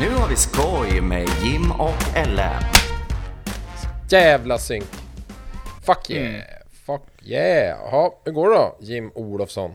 [0.00, 2.62] Nu har vi skoj med Jim och Ellen.
[4.10, 4.84] Jävla synk.
[5.86, 6.42] Fuck yeah.
[6.86, 7.78] Fuck yeah.
[7.78, 9.70] Jaha, hur går det då Jim Olofsson?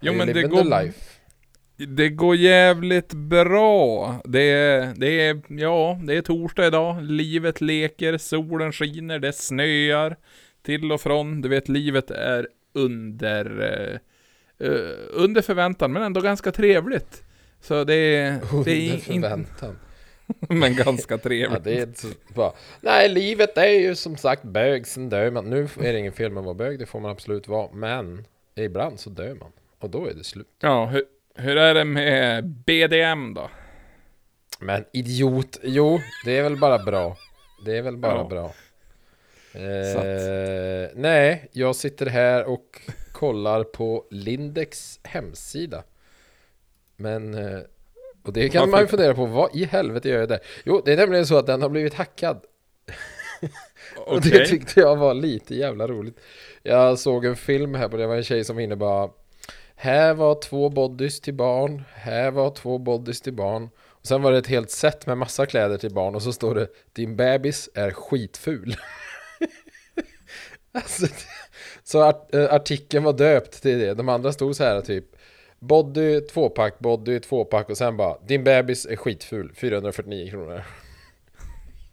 [0.00, 1.00] Jo men det går, life?
[1.76, 4.14] det går jävligt bra.
[4.24, 7.02] Det är, det är, ja, det är torsdag idag.
[7.02, 10.16] Livet leker, solen skiner, det snöar
[10.62, 11.40] till och från.
[11.40, 13.98] Du vet, livet är under, eh,
[14.68, 17.24] eh, under förväntan, men ändå ganska trevligt.
[17.60, 19.78] Så det är, det är förväntan.
[20.48, 21.64] men ganska Ja, trevligt.
[21.64, 22.54] det är så bra.
[22.80, 25.50] Nej, livet är ju som sagt bög, sen dör man.
[25.50, 27.68] Nu är det ingen fel med att vara bög, det får man absolut vara.
[27.72, 28.24] Men
[28.54, 29.52] ibland så dör man.
[29.78, 30.46] Och då är det slut.
[30.60, 33.50] Ja, hur, hur är det med BDM då?
[34.60, 37.16] Men idiot, jo, det är väl bara bra.
[37.66, 38.24] Det är väl bara Ja.
[38.28, 38.52] bra.
[39.54, 42.80] Eh, nej, jag sitter här och
[43.12, 45.82] kollar på Lindex hemsida.
[47.00, 47.60] Men, eh,
[48.22, 50.40] och det kan man ju fundera på, vad i helvete gör jag där?
[50.64, 52.44] Jo, det är nämligen så att den har blivit hackad.
[53.96, 56.20] Och det tyckte jag var lite jävla roligt.
[56.62, 59.10] Jag såg en film här på det var en tjej som innebar
[59.74, 63.68] Här var två bodys till barn, här var två bodys till barn.
[63.88, 66.54] Och sen var det ett helt set med massa kläder till barn och så står
[66.54, 68.76] det Din bebis är skitful.
[70.72, 71.06] alltså,
[71.84, 73.94] så art, äh, artikeln var döpt till det.
[73.94, 75.04] De andra stod så här typ
[75.60, 80.62] Body tvåpack, body tvåpack och sen bara Din bebis är skitful, 449 kronor.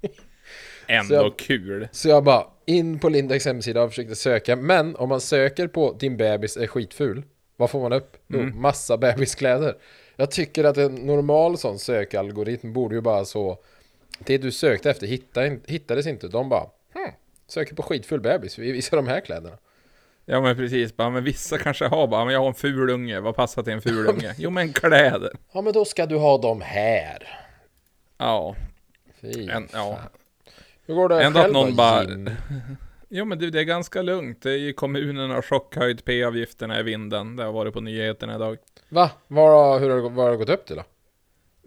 [0.88, 1.88] Ändå Så jag- kul.
[1.92, 5.96] Så jag bara in på Lindex hemsida och försökte söka Men om man söker på
[6.00, 7.24] din bebis är skitful
[7.58, 8.18] Vad får man upp?
[8.28, 8.62] Jo, Mm.
[8.62, 9.78] massa bebiskläder
[10.16, 13.58] Jag tycker att en normal sån sökalgoritm borde ju bara så
[14.20, 17.12] Det du sökte efter hittade, hittades inte De bara hm,
[17.48, 19.58] Söker på skitfull bebis, vi visar de här kläderna
[20.30, 23.20] Ja men precis, bara, men vissa kanske har bara, men jag har en ful unge,
[23.20, 24.36] vad passar till en ful unge?
[24.38, 25.31] Jo men kläder.
[25.53, 27.28] Ja men då ska du ha dem här
[28.18, 28.56] Ja,
[29.22, 30.00] Fy en, ja.
[30.85, 32.07] Hur går det Ändå att själv någon då, bara-?
[33.09, 34.41] Jo men du, det är ganska lugnt.
[34.41, 37.35] Det är ju kommunen har chockhöjt P-avgifterna i vinden.
[37.35, 38.57] Det har varit på nyheterna idag.
[38.90, 39.12] Va?
[39.28, 40.84] Var, hur har det, vad har det gått upp till då?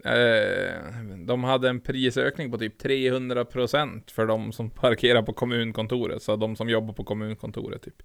[0.09, 0.73] Eh,
[1.17, 6.23] de hade en prisökning på typ 300% för de som parkerar på kommunkontoret.
[6.23, 8.03] Så de som jobbar på kommunkontoret typ.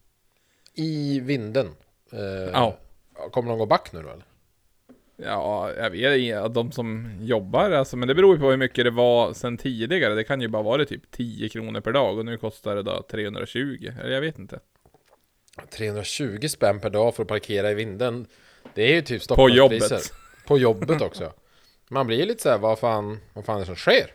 [0.77, 1.67] I vinden?
[2.13, 2.79] Eh, Ja.
[3.33, 4.25] Kommer de gå back nu då eller?
[5.17, 8.85] Ja, jag vet inte, de som jobbar alltså, men det beror ju på hur mycket
[8.85, 10.15] det var sen tidigare.
[10.15, 13.03] Det kan ju bara vara typ 10 kronor per dag och nu kostar det då
[13.11, 13.93] 320.
[14.01, 14.61] Eller jag vet inte.
[15.71, 18.27] 320 spänn per dag för att parkera i vinden
[18.75, 20.13] Det är ju typ På Stockholmspriser jobbet.
[20.47, 21.33] På jobbet också
[21.89, 24.11] Man blir ju lite såhär, vad fan, vad fan är det som sker?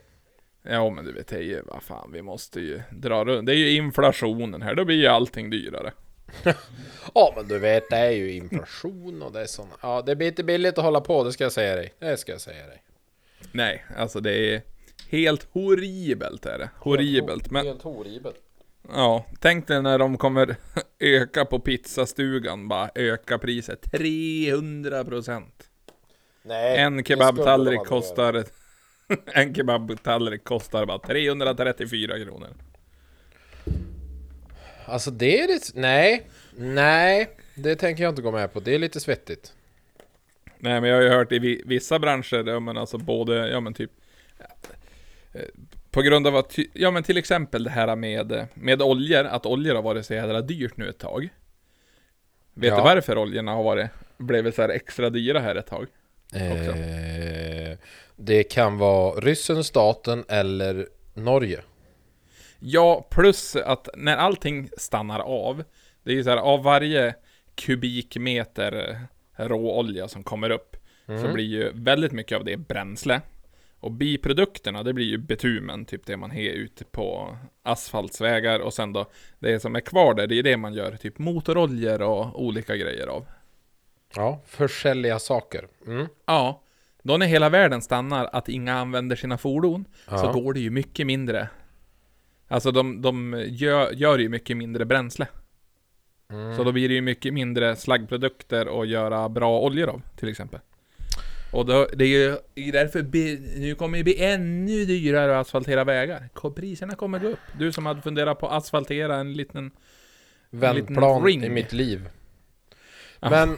[0.64, 3.46] Ja men du vet, det är ju, vad fan, vi måste ju dra runt.
[3.46, 5.94] Det är ju inflationen här, då blir ju allting dyrare.
[7.14, 10.28] Ja men du vet, det är ju inflation och det är såna Ja, det blir
[10.28, 12.84] inte billigt att hålla på, det ska jag säga dig Det ska jag säga dig
[13.52, 14.62] Nej, alltså det är
[15.10, 16.70] helt horribelt är det.
[16.80, 17.52] Horribelt.
[17.52, 18.42] Men Helt horribelt
[18.90, 20.56] ja, tänk dig när de kommer
[21.00, 25.44] öka på pizzastugan, bara öka priset 300%.
[26.44, 28.44] Nej En kebabtallrik kostar...
[29.26, 32.50] en kebabtallrik kostar bara 334 kronor.
[34.86, 36.28] Alltså det är lite, nej
[36.58, 39.54] Nej Det tänker jag inte gå med på, det är lite svettigt.
[40.58, 43.60] Nej men jag har ju hört i vi- vissa branscher, ja men alltså både, ja
[43.60, 43.92] men typ
[45.34, 45.42] eh,
[45.92, 49.76] På grund av att, ja men till exempel det här med, med oljor, att oljor
[49.76, 51.30] har varit så jävla dyrt nu ett tag.
[52.54, 52.76] Vet Ja.
[52.76, 53.88] du varför oljorna har varit,
[54.18, 55.88] blivit så här extra dyra här ett tag?
[56.34, 57.78] eh,
[58.16, 61.62] Det kan vara ryssen, staten eller Norge
[62.64, 65.64] Ja, plus att när allting stannar av
[66.04, 67.16] Det är ju så här, av varje
[67.56, 69.00] kubikmeter
[69.36, 70.78] råolja som kommer upp
[71.22, 73.22] Så blir ju väldigt mycket av det bränsle
[73.80, 78.94] Och biprodukterna, det blir ju betumen, typ det man har ute på asfaltsvägar och sen
[78.94, 79.06] då
[79.40, 83.08] Det som är kvar där, det är det man gör typ motoroljor och olika grejer
[83.08, 83.26] av
[84.16, 86.08] Ja, försälja saker mm.
[86.26, 86.62] Ja,
[87.04, 90.18] då när hela världen stannar att inga använder sina fordon Ja.
[90.18, 91.50] Så går det ju mycket mindre
[92.52, 95.28] Alltså de, de gör, gör ju mycket mindre bränsle
[96.32, 96.58] Mm.
[96.58, 100.60] Så då blir det ju mycket mindre slaggprodukter att göra bra oljor av, till exempel.
[101.54, 105.84] Och då, det är ju därför bi- nu kommer det bli ännu dyrare att asfaltera
[105.84, 106.30] vägar.
[106.56, 107.40] Priserna kommer gå upp.
[107.60, 109.58] Du som hade funderat på att asfaltera en liten...
[109.58, 109.72] En
[110.60, 112.10] liten Vändplan i mitt liv.
[113.20, 113.50] Men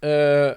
[0.00, 0.54] eh,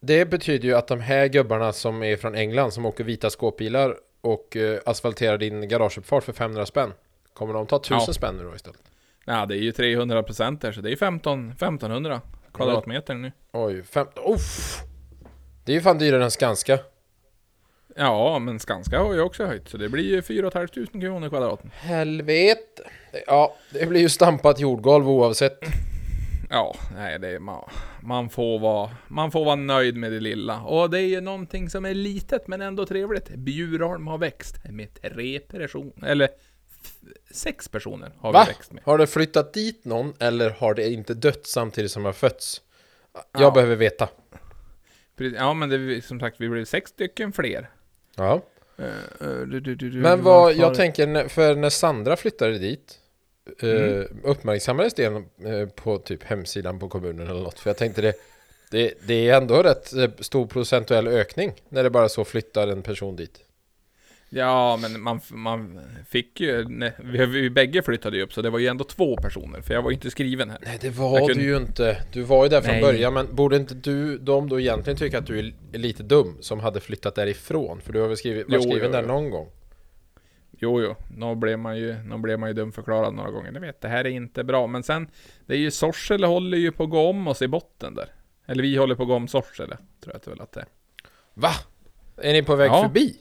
[0.00, 3.96] Det betyder ju att de här gubbarna som är från England som åker vita skåpbilar
[4.20, 6.92] och eh, asfalterar din garageuppfart för 500 spänn
[7.38, 8.12] Kommer de ta 1000 Ja.
[8.12, 8.80] spänn nu då istället?
[9.24, 12.20] Ja, det är ju 300% där, så det är 15, 1500
[12.54, 13.32] kvadratmeter nu.
[13.52, 14.06] Oj, fem...
[14.34, 14.80] Uff.
[15.64, 16.78] Det är ju fan dyrare än Skanska
[17.96, 21.70] Ja, men Skanska har ju också höjt, så det blir ju 4 500 kronor kvadraten.
[21.74, 22.82] Helvete.
[23.26, 25.58] Ja, det blir ju stampat jordgolv oavsett.
[26.50, 27.70] Ja, nej det är man,
[28.02, 30.60] man får vara, man får vara nöjd med det lilla.
[30.62, 33.28] Och det är ju någonting som är litet men ändå trevligt.
[33.28, 36.28] Bjurholm har växt med tre personer, eller
[37.30, 38.44] sex personer har Va?
[38.46, 38.82] vi växt med.
[38.84, 42.62] Har det flyttat dit någon eller har det inte dött samtidigt som det har fötts?
[43.32, 43.50] Jag Ja.
[43.50, 44.08] behöver veta.
[45.36, 47.70] Ja men det, är som sagt, vi blev sex stycken fler.
[48.16, 48.42] Ja.
[48.78, 48.86] Eh,
[49.46, 52.98] du, du, du, Men vad, varför- jag tänker, för när Sandra flyttade dit
[53.62, 54.06] eh, Mm.
[54.24, 55.22] Uppmärksammades det
[55.76, 57.58] på typ hemsidan på kommunen eller något?
[57.58, 58.14] För jag tänkte det
[58.70, 63.16] Det, det är ändå rätt stor procentuell ökning När det bara så flyttar en person
[63.16, 63.40] dit
[64.30, 68.50] Ja, men man, man fick ju, nej, vi, vi bägge flyttade ju upp så det
[68.50, 70.58] var ju ändå två personer, för jag var ju inte skriven här.
[70.62, 72.82] Nej det var kunde- du ju inte Du var ju där från Nej.
[72.82, 76.60] början Men borde inte du, de då egentligen tycka att du är lite dum Som
[76.60, 77.80] hade flyttat därifrån?
[77.80, 79.08] För du har väl skrivit, varit Jo, skriven jo, där jo.
[79.08, 79.48] någon gång?
[80.60, 83.50] Jo, jo, nu blev man ju, nu blev man ju dumförklarad några gånger.
[83.52, 84.66] Jag vet, det här är inte bra.
[84.66, 85.08] Men sen,
[85.46, 88.08] det är ju Sorsele håller ju på att gå om oss i botten där.
[88.46, 90.60] Eller vi håller på att gå om Sorsele, tror jag att det väl att det
[90.60, 90.66] är.
[91.34, 91.50] Va?
[92.16, 92.82] Är ni på väg Ja.
[92.82, 93.16] förbi?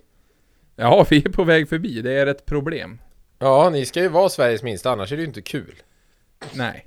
[0.79, 2.99] Ja, vi är på väg förbi, det är ett problem.
[3.39, 5.75] Ja, ni ska ju vara Sveriges minsta, annars är det ju inte kul
[6.53, 6.85] Nej.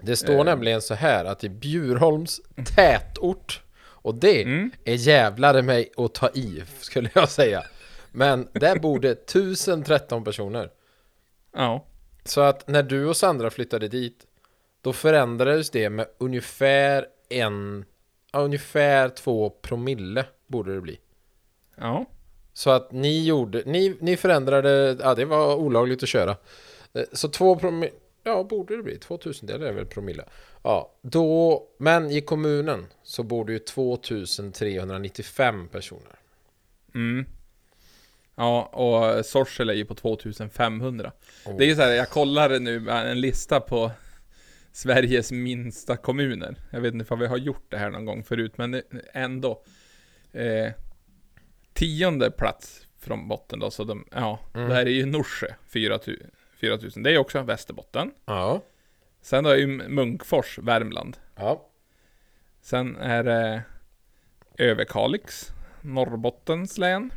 [0.00, 0.44] Det står Eh.
[0.44, 2.40] nämligen så här att i Bjurholms
[2.76, 4.70] tätort Och det Mm.
[4.84, 7.64] är jävlar mig att ta i, skulle jag säga
[8.12, 10.70] Men där bor det 1013 personer
[11.54, 11.84] Ja.
[12.24, 14.26] Så att när du och Sandra flyttade dit
[14.82, 17.84] Då förändrades det med ungefär en
[18.32, 20.98] ja, Ungefär två promille borde det bli
[21.76, 22.04] Ja.
[22.58, 26.36] Så att ni gjorde, ni, ni förändrade, ja det var olagligt att köra
[26.92, 27.92] Eh, Så två promille,
[28.24, 30.24] ja borde det bli, 2000 det är väl promille
[30.62, 36.18] Ja, då, men i kommunen så bor det ju 2395 personer
[36.94, 37.26] Mm.
[38.34, 41.12] Ja, och Sorsele är ju på 2500.
[41.46, 41.56] Oh.
[41.56, 43.90] Det är ju så här, jag kollar nu en lista på
[44.72, 46.56] Sveriges minsta kommuner.
[46.70, 48.82] Jag vet inte om vi har gjort det här någon gång förut, men
[49.12, 49.62] ändå.
[50.32, 50.72] Eh,
[51.78, 54.68] tionde plats från botten då, så de, ja, Mm.
[54.68, 56.30] där är ju Norsjö 4000.
[56.60, 57.02] 4000.
[57.02, 58.10] Det är också Västerbotten.
[58.24, 58.60] Ja,
[59.22, 61.16] Sen då är ju Munkfors, Värmland.
[61.36, 61.68] ja,
[62.62, 63.62] Sen är det
[64.58, 65.48] Överkalix,
[65.80, 67.10] Norrbottens län.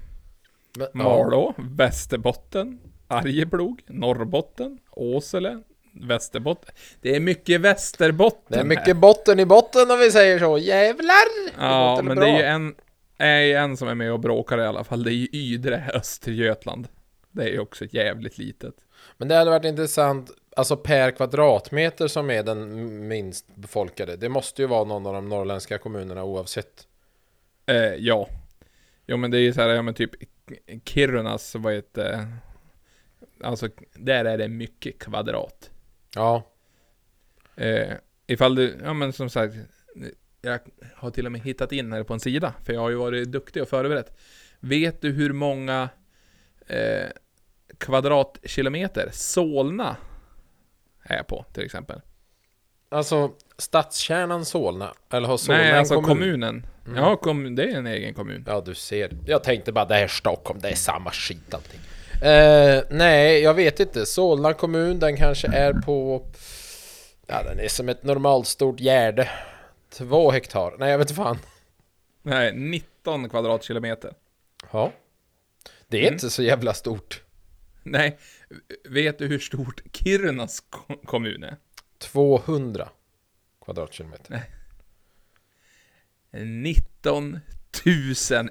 [0.78, 1.04] men, ja.
[1.04, 5.62] Malå, Västerbotten, Arjeplog, Norrbotten, Åsele,
[5.94, 6.74] Västerbotten.
[7.02, 8.66] Det är mycket Västerbotten Det är här.
[8.66, 11.52] mycket botten i botten om vi säger så, jävlar!
[11.60, 12.76] Ja, låter men det är ju en,
[13.22, 15.04] är ju en som är med och bråkar i alla fall.
[15.04, 16.88] Det är ju Ydre, Östergötland.
[17.32, 18.76] Det är ju också jävligt litet.
[19.18, 24.62] Men det hade varit intressant, alltså per kvadratmeter som är den minst befolkade Det måste
[24.62, 26.88] ju vara någon av de norrländska kommunerna oavsett
[27.66, 28.28] Eh, ja.
[29.08, 30.12] Jo men det är ju så här, ja men typ
[30.86, 32.28] Kirunas, vad heter?
[33.44, 35.70] Alltså, där är det mycket kvadrat.
[36.16, 36.52] Ja,
[37.56, 37.94] Eh,
[38.28, 39.56] ifall du, ja men som sagt,
[40.42, 40.60] jag
[40.96, 43.32] har till och med hittat in här på en sida, för jag har ju varit
[43.32, 44.18] duktig och förberett.
[44.60, 45.90] Vet du hur många
[46.68, 47.10] eh,
[47.78, 49.96] kvadratkilometer Solna
[51.04, 52.02] är på, till exempel?
[52.92, 56.08] alltså stadskärnan Solna, eller har Solna Nej, en alltså kommun?
[56.10, 56.66] kommunen.
[56.96, 58.44] Ja, kom, det är en egen kommun.
[58.48, 59.12] Ja, du ser.
[59.26, 61.80] Jag tänkte bara det här är Stockholm, det är samma skit allting.
[62.30, 64.06] Eh, nej, jag vet inte.
[64.06, 66.26] Solna kommun, den kanske är på...
[67.28, 69.30] Ja, den är som ett normalstort gärde.
[69.92, 70.76] Två hektar.
[70.80, 71.38] Nej, jag vet inte fan.
[72.22, 74.14] Nej, 19 kvadratkilometer.
[74.72, 74.92] Ja.
[75.88, 76.14] Det är Mm.
[76.14, 77.24] inte så jävla stort.
[77.84, 78.18] Nej,
[78.90, 81.58] vet du hur stort Kirunas ko- kommun är?
[82.00, 82.90] 200
[83.66, 84.44] kvadratkilometer.
[86.32, 87.40] 19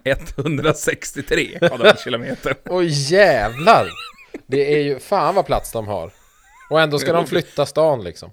[0.05, 2.55] 163 kvadratkilometer.
[2.65, 3.89] Oj jävlar!
[4.47, 4.99] Det är ju...
[4.99, 6.13] Fan vad plats de har.
[6.71, 8.33] Och ändå ska de flytta stan liksom.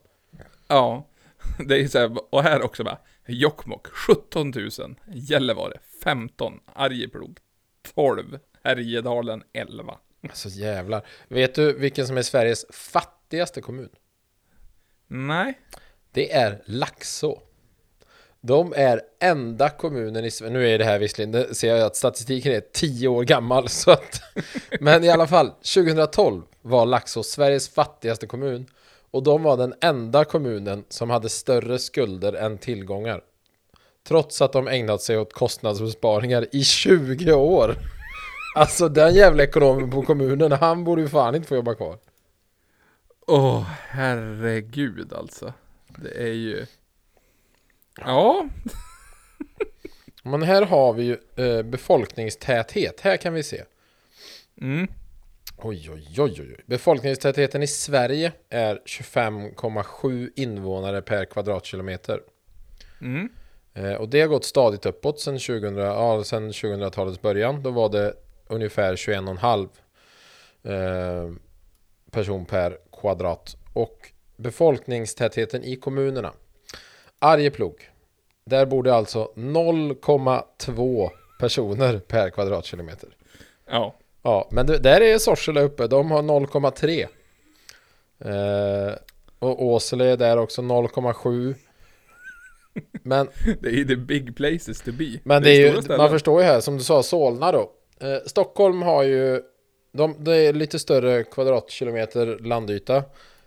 [0.67, 1.07] Ja,
[1.67, 4.69] det är så här, och här också bara, Jokkmokk 17 000,
[5.13, 7.39] Gällivare 15, Arjeplog
[7.95, 9.97] 12, Härjedalen 11.
[10.23, 11.05] Alltså jävlar.
[11.27, 13.89] Vet du vilken som är Sveriges fattigaste kommun?
[15.07, 15.59] Nej,
[16.11, 17.41] Det är Laxå.
[18.41, 21.95] De är enda kommunen i Sverige, nu är det här visserligen, det ser jag att
[21.95, 24.21] statistiken är 10 år gammal så att,
[24.79, 28.65] men i alla fall, 2012 var Laxå Sveriges fattigaste kommun
[29.17, 33.21] och de var den enda kommunen som hade större skulder än tillgångar.
[34.07, 37.75] Trots att de ägnat sig åt kostnadsbesparingar i 20 år.
[38.55, 41.97] Alltså den jävla ekonomen på kommunen, han borde ju fan inte få jobba kvar.
[43.27, 45.53] åh herregud alltså.
[45.97, 46.65] Det är ju...
[47.97, 48.47] Ja,
[50.23, 53.01] Men här har vi ju eh, befolkningstäthet.
[53.01, 53.63] Här kan vi se.
[54.61, 54.87] Mm.
[55.59, 56.55] Oj, oj, oj, oj.
[56.65, 62.21] Befolkningstätheten i Sverige är 25,7 invånare per kvadratkilometer.
[63.01, 63.29] Mm.
[63.73, 67.63] Eh, och det har gått stadigt uppåt sedan 2000, ja, sedan 2000-talets början.
[67.63, 68.13] Då var det
[68.47, 69.69] ungefär 21,5
[70.63, 71.35] eh,
[72.11, 73.57] person per kvadrat.
[73.73, 76.33] Och befolkningstätheten i kommunerna.
[77.19, 77.89] Arjeplog.
[78.45, 81.09] Där bor det alltså 0,2
[81.39, 83.09] personer per kvadratkilometer.
[83.65, 83.95] Ja.
[84.27, 85.87] Ja, men det, där är Sorsele uppe.
[85.87, 87.07] De har 0,3.
[88.89, 88.93] Eh,
[89.39, 91.55] och Åsele är där också 0,7.
[93.03, 93.27] Men,
[93.61, 95.19] Det är ju the big places to be.
[95.23, 95.97] men det är ju, ställen.
[95.97, 97.71] man förstår ju här, som du sa, Solna då.
[97.99, 99.41] Eh, Stockholm har ju,
[99.93, 103.03] de, det är lite större kvadratkilometer landyta.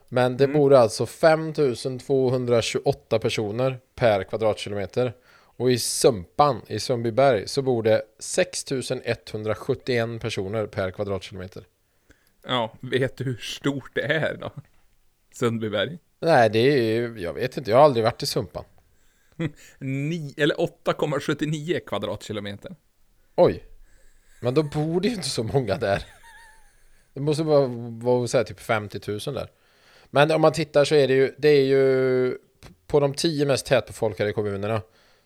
[0.08, 0.56] Men det Mm.
[0.56, 5.12] bor alltså 5228 personer per kvadratkilometer.
[5.60, 11.64] Och i Sumpan, i Sundbyberg, så bor det 6171 personer per kvadratkilometer.
[12.46, 14.52] Ja, vet du hur stort det är då?
[15.34, 15.98] Sundbyberg?
[16.20, 18.64] Nej, det är ju, jag vet inte, jag har aldrig varit i Sumpan.
[19.78, 22.76] Ni, eller 8,79 kvadratkilometer.
[23.36, 23.64] Oj.
[24.40, 26.04] Men då bor det ju inte så många där.
[27.14, 27.66] Det måste bara
[28.04, 29.50] vara så här, typ 50 000 där.
[30.10, 32.38] Men om man tittar så är det ju, det är ju
[32.86, 34.82] på de tio mest tätbefolkade kommunerna.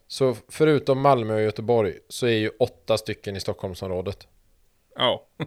[0.07, 4.29] Så förutom Malmö och Göteborg så är ju åtta stycken i Stockholmsområdet.
[4.97, 5.27] Ja.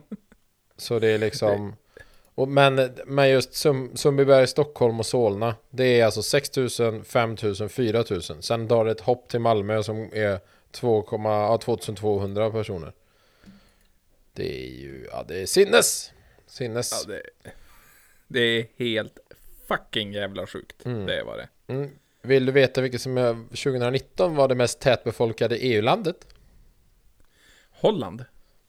[0.77, 1.75] Så det är liksom...
[2.35, 7.37] Och men, men just Sum, Sundbyberg, Stockholm och Solna Det är alltså 6 000, 5
[7.59, 10.39] 000, 4 000 Sen drar det ett hopp till Malmö som är
[10.71, 12.93] 2, ja, 2200 personer
[14.33, 16.11] Det är ju, ja det är sinnes
[16.47, 17.51] Sinnes ja det,
[18.27, 19.19] det är helt
[19.67, 20.83] fucking jävla sjukt.
[20.83, 21.73] Det var det.
[21.73, 21.89] mm.
[22.27, 26.27] Vill du veta vilket som är 2019 var det mest tätbefolkade EU-landet?
[27.71, 28.25] Holland?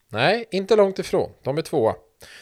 [0.09, 1.31] Nej, inte långt ifrån.
[1.43, 1.95] De är tvåa.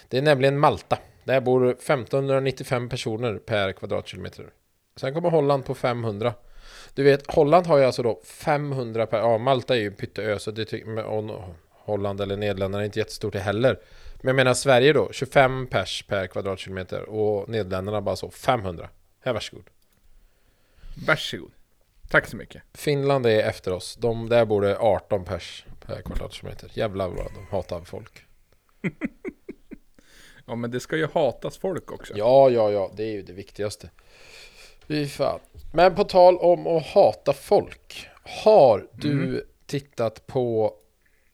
[0.08, 0.98] Det är nämligen Malta.
[1.24, 4.50] Där bor 1595 personer per kvadratkilometer.
[4.96, 6.34] Sen kommer Holland på 500.
[6.94, 9.18] Du vet, Holland har ju alltså då 500 per...
[9.18, 11.02] Ja, Malta är ju pytteö, så det tycker
[11.70, 13.80] Holland eller Nederländerna är inte jättestort det heller.
[14.14, 18.88] Men jag menar Sverige då, 25 pers per kvadratkilometer och Nederländerna bara så 500.
[19.20, 19.70] Här, varsågod.
[21.06, 21.52] Varsågod.
[22.08, 22.62] Tack så mycket.
[22.74, 23.96] Finland är efter oss.
[23.96, 26.70] De, där bor det 18 pers per kvadratkilometer.
[26.74, 28.24] Jävlar vad de hatar folk.
[30.48, 32.12] Ja, men det ska ju hatas folk också.
[32.16, 33.90] Ja, ja, ja, det är ju det viktigaste.
[34.88, 35.40] Fy fan.
[35.72, 38.08] Men på tal om att hata folk.
[38.44, 39.40] Har du Mm.
[39.66, 40.74] tittat på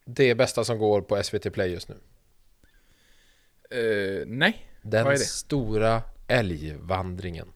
[0.05, 1.97] det bästa som går på SVT Play just nu?
[3.71, 4.67] Eh, nej.
[4.83, 7.53] Den stora älgvandringen.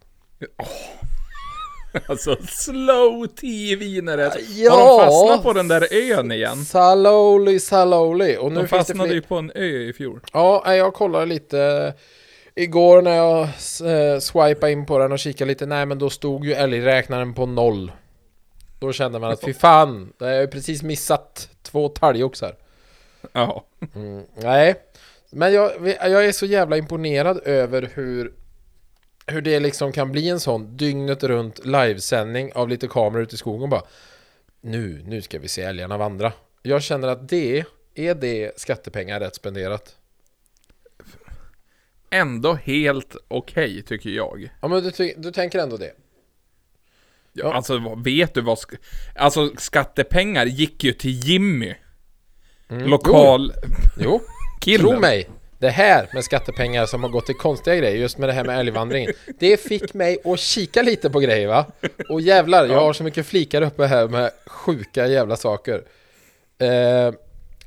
[2.07, 4.33] Alltså slow TV när det.
[4.49, 4.73] Ja.
[4.73, 6.65] Har de fastnat på den där ön igen?
[6.65, 8.37] Saloli, saloli.
[8.41, 10.21] Och nu De fastnade ju på en ö i fjol.
[10.33, 11.95] Ja, jag kollade lite
[12.55, 15.67] igår när jag eh, swipade in på den och kikade lite.
[15.67, 17.93] Nej, men då stod ju älgräknaren på noll.
[18.81, 22.55] Då kände man att fy fan, det har jag ju precis missat två talgoxar.
[23.33, 23.65] Ja.
[23.95, 24.75] Mm, nej,
[25.31, 28.33] men jag, jag är så jävla imponerad över hur
[29.27, 33.39] hur det liksom kan bli en sån dygnet runt livesändning av lite kameror ute i
[33.39, 33.83] skogen bara
[34.61, 37.65] Nu, nu ska vi se älgarna vandra Jag känner att det
[37.95, 39.97] är det skattepengar rätt spenderat
[42.11, 44.49] Ändå helt okej tycker jag.
[44.63, 45.93] Ja men du, du tänker ändå det?
[47.33, 47.53] Ja.
[47.53, 48.57] Alltså vet du vad...
[48.57, 48.79] Sk-
[49.17, 51.75] alltså skattepengar gick ju till Jimmy.
[52.69, 52.89] Mm.
[52.89, 53.53] Lokal...
[53.99, 54.21] Jo,
[54.61, 54.87] Killen.
[54.87, 58.33] tro mig Det här med skattepengar som har gått till konstiga grejer Just med det
[58.33, 59.13] här med älgvandringen.
[59.39, 61.67] Det fick mig att kika lite på grejer va?
[62.09, 65.83] Och jävlar, jag har så mycket flikar uppe här med sjuka jävla saker.
[66.59, 67.13] Eh,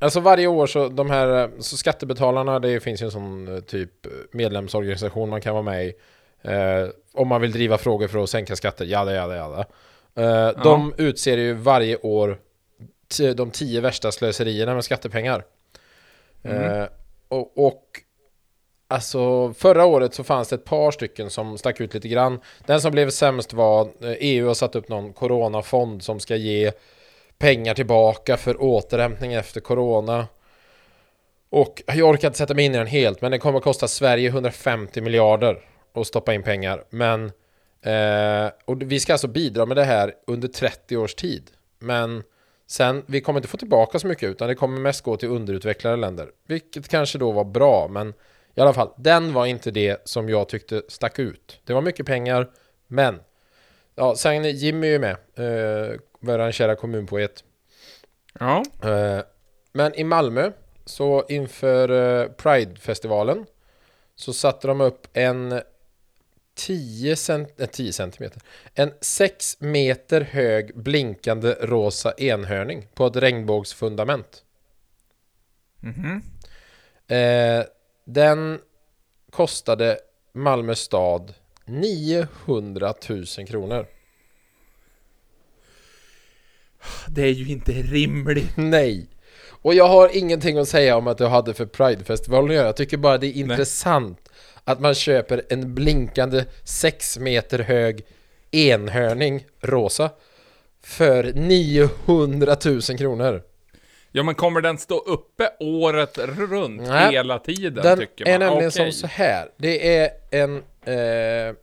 [0.02, 3.90] Alltså varje år så de här så skattebetalarna Det finns ju en sån eh, typ
[4.32, 5.92] medlemsorganisation man kan vara med i.
[6.42, 9.64] Eh, Om man vill driva frågor för att sänka skatter, jada jada jada.
[10.14, 12.38] Eh, De utser ju varje år
[13.34, 15.44] de tio värsta slöserierna med skattepengar.
[16.42, 16.84] Eh,
[17.30, 17.84] och, och
[18.88, 22.40] alltså förra året så fanns det ett par stycken som stack ut lite grann.
[22.66, 26.72] Den som blev sämst var eh, EU har satt upp någon coronafond som ska ge
[27.38, 30.26] pengar tillbaka för återhämtning efter corona.
[31.50, 33.88] Och jag orkar inte sätta mig in i den helt, men det kommer att kosta
[33.88, 35.58] Sverige 150 miljarder
[35.94, 36.84] att stoppa in pengar.
[36.90, 37.24] Men
[37.82, 41.50] eh, och vi ska alltså bidra med det här under 30 års tid.
[41.78, 42.22] Men
[42.70, 45.96] Sen, vi kommer inte få tillbaka så mycket utan det kommer mest gå till underutvecklade
[45.96, 46.30] länder.
[46.46, 48.14] Vilket kanske då var bra, men
[48.54, 51.60] i alla fall, den var inte det som jag tyckte stack ut.
[51.64, 52.50] Det var mycket pengar,
[52.86, 53.20] men
[53.94, 57.44] ja, sen Jimmy är ju med, eh, våran kära kommunpoet.
[58.40, 58.62] Ja.
[58.84, 59.20] Eh,
[59.72, 60.50] Men i Malmö
[60.84, 63.46] så inför eh, Pride-festivalen
[64.16, 65.60] så satte de upp en
[66.66, 68.42] 10, cent- eh, 10 centimeter
[68.74, 74.44] en 6 meter hög blinkande rosa enhörning på ett regnbågsfundament.
[75.80, 76.22] Mhm.
[77.08, 77.64] Eh,
[78.04, 78.58] den
[79.30, 79.98] kostade
[80.32, 83.86] Malmö stad 900 000 kronor.
[87.08, 88.56] Det är ju inte rimligt.
[88.56, 89.06] Nej!
[89.62, 92.66] Och jag har ingenting att säga om att du hade för Pride-festivalen att göra.
[92.66, 94.29] Jag tycker bara det är intressant
[94.64, 98.04] att man köper en blinkande 6 meter hög
[98.50, 100.10] enhörning rosa
[100.84, 103.42] för 900 000 kronor.
[104.12, 107.12] Ja, men kommer den stå uppe året runt Nej.
[107.12, 108.48] hela tiden, Den tycker är man?
[108.48, 108.92] nämligen Okej.
[108.92, 109.48] som så här.
[109.56, 110.56] Det är en...
[110.84, 111.54] Eh,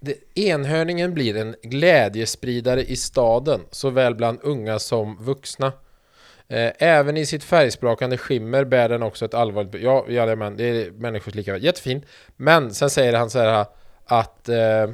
[0.00, 5.72] det, enhörningen blir en glädjespridare i staden, såväl bland unga som vuxna.
[6.52, 9.82] Eh, även i sitt färgsprakande skimmer bär den också ett allvarligt...
[9.82, 12.04] Ja, jajamän, det är människors lika Jättefint.
[12.36, 13.66] Men sen säger han så här
[14.06, 14.48] att...
[14.48, 14.86] Eh,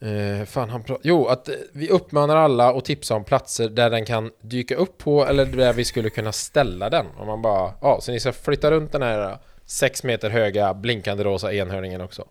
[0.00, 1.02] Eh, fan han pratar...
[1.04, 4.98] Jo, att eh, vi uppmanar alla att tipsa om platser där den kan dyka upp
[4.98, 7.06] på eller där vi skulle kunna ställa den.
[7.16, 10.74] Om man bara, ja, så ni ska flytta runt den här eh, sex meter höga
[10.74, 12.28] blinkande rosa enhörningen också.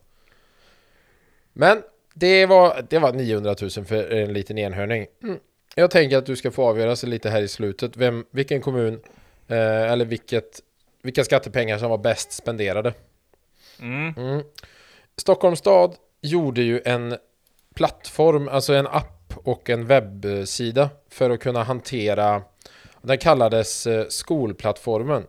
[1.54, 1.82] Men
[2.14, 5.08] det var, det var 900 000 för en liten enhörning.
[5.24, 5.40] Mm.
[5.80, 7.98] Jag tänker att du ska få avgöra sig lite här i slutet.
[7.98, 8.94] Vem, vilken kommun
[9.48, 10.60] eh, eller vilket,
[11.02, 12.94] vilka skattepengar som var bäst spenderade.
[13.80, 14.14] Mm.
[14.18, 14.44] Mm.
[15.18, 17.18] Stockholms stad gjorde ju en
[17.76, 22.42] plattform, alltså en app och en webbsida för att kunna hantera
[23.02, 25.24] Den kallades eh, skolplattformen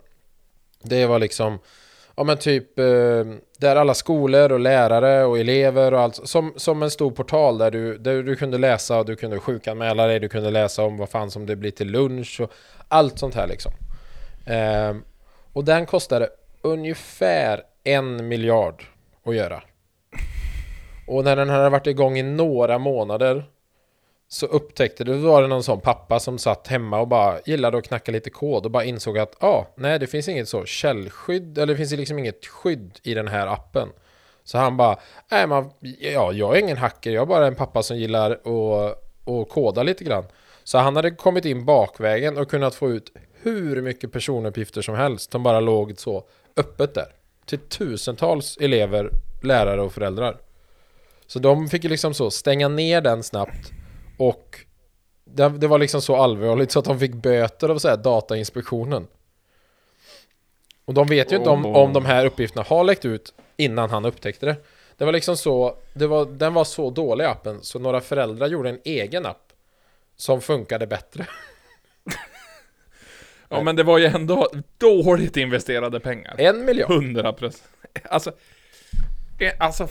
[0.83, 1.59] Det var liksom
[2.17, 3.25] Ja men typ eh,
[3.61, 7.71] där alla skolor och lärare och elever och allt som, som en stor portal där
[7.71, 11.31] du, där du kunde läsa Du kunde sjukanmäla dig, du kunde läsa om vad fan
[11.31, 12.53] som det blir till lunch och
[12.88, 13.73] Allt sånt här liksom.
[14.47, 14.97] Eh,
[15.53, 16.29] Och den kostade
[16.62, 18.85] ungefär en miljard
[19.25, 19.62] att göra.
[21.07, 23.44] Och när den hade varit igång i några månader
[24.29, 27.79] så upptäckte du, då var det någon sån pappa som satt hemma och bara gillade
[27.79, 30.64] att knacka lite kod och bara insåg att ja, ah, nej det finns inget så
[30.64, 33.88] källskydd eller det finns liksom inget skydd i den här appen.
[34.45, 34.99] Så han bara,
[35.31, 39.29] nej man, ja jag är ingen hacker, jag är bara en pappa som gillar att,
[39.29, 40.25] att koda lite grann.
[40.64, 43.12] Så han hade kommit in bakvägen och kunnat få ut
[43.43, 46.25] hur mycket personuppgifter som helst som bara låg så
[46.57, 47.07] öppet där.
[47.47, 49.11] Till tusentals elever,
[49.43, 50.37] lärare och föräldrar.
[51.27, 53.73] Så de fick ju liksom så stänga ner den snabbt
[54.18, 54.59] och
[55.24, 59.07] det, det var liksom så allvarligt så att de fick böter av så här Datainspektionen.
[60.85, 64.04] Och de vet ju inte om, om de här uppgifterna har läckt ut innan han
[64.04, 64.57] upptäckte det.
[64.96, 68.68] Det var liksom så, det var, den var så dålig appen så några föräldrar gjorde
[68.68, 69.52] en egen app
[70.16, 71.26] som funkade bättre.
[73.50, 76.35] Ja, men det var ju ändå dåligt investerade pengar.
[76.38, 76.90] En miljard.
[76.90, 77.68] 100 procent.
[78.04, 78.33] Alltså,
[79.59, 79.88] alltså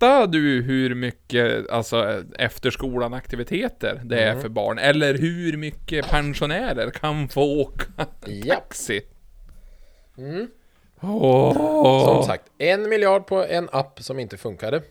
[0.00, 4.78] fattar du hur mycket alltså, efterskolan aktiviteter det är för barn?
[4.78, 8.04] Eller hur mycket pensionärer kan få åka
[8.46, 9.02] taxi?
[10.18, 10.48] Mm.
[11.00, 12.04] Åh.
[12.06, 14.82] Som sagt, en miljard på en app som inte funkade.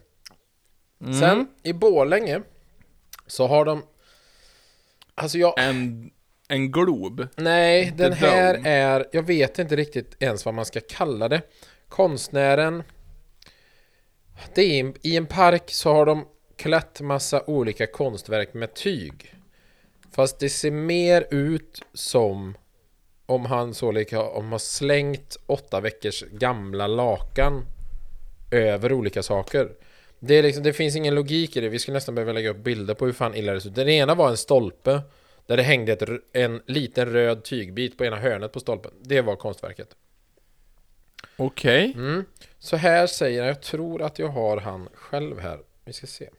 [1.02, 1.14] Mm.
[1.14, 2.42] Sen i Borlänge
[3.28, 3.84] så har de...
[5.16, 5.54] Alltså jag...
[5.58, 6.12] En,
[6.48, 7.28] en glob.
[7.36, 9.06] Nej, den The här är...
[9.12, 11.42] Jag vet inte riktigt ens vad man ska kalla det.
[11.90, 12.84] Konstnären...
[14.56, 16.26] Det är i- en park så har de
[16.56, 19.36] klätt massa olika konstverk med tyg.
[20.12, 22.58] Fast det ser mer ut som
[23.26, 27.66] om han så lika om har slängt åtta veckors gamla lakan
[28.52, 29.70] över olika saker.
[30.20, 31.70] Det, är liksom, det finns ingen logik i det.
[31.70, 33.76] Vi skulle nästan behöva lägga upp bilder på hur fan illa det ser ut.
[33.76, 35.02] Den ena var en stolpe
[35.48, 38.92] där det hängde ett, en liten röd tygbit på ena hörnet på stolpen.
[39.02, 39.96] Det var konstverket.
[41.38, 41.94] Okej.
[41.96, 42.26] Mm.
[42.64, 45.60] Så här säger jag, jag tror att jag har han själv här.
[45.86, 46.30] Vi ska se.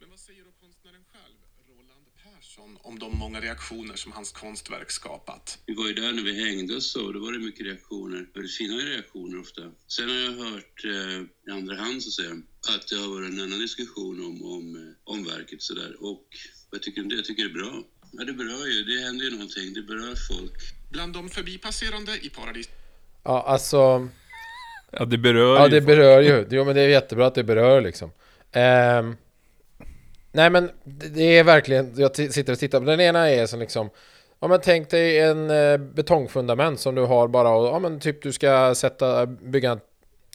[0.00, 1.36] Men vad säger då konstnären själv,
[1.68, 5.58] Roland Persson, om de många reaktioner som hans konstverk skapat?
[5.66, 8.30] Vi var ju där när vi hängdes och då var det mycket reaktioner.
[8.34, 9.62] Väldigt fina reaktioner ofta.
[9.86, 12.34] Sen har jag hört eh, i andra hand så att säga
[12.74, 15.92] att det har varit en annan diskussion om, om, eh, om verket sådär.
[16.00, 16.26] Och
[16.70, 17.16] vad jag tycker om det?
[17.16, 17.84] Jag tycker det är bra.
[18.12, 18.84] Ja, det berör ju.
[18.84, 19.74] Det händer ju någonting.
[19.74, 20.56] Det berör folk.
[20.90, 22.68] Bland de förbipasserande i paradis
[23.24, 24.08] Ja, alltså...
[24.90, 26.46] Ja, det berör Ja, ju det berör ju.
[26.50, 28.10] Jo, men det är jättebra att det berör liksom.
[28.52, 29.16] Ehm,
[30.32, 30.70] nej, men
[31.14, 31.92] det är verkligen...
[31.96, 33.90] Jag sitter och tittar på den ena är som liksom...
[34.40, 38.22] Ja, men tänk dig en eh, betongfundament som du har bara och, ja, men typ
[38.22, 39.80] du ska sätta, bygga en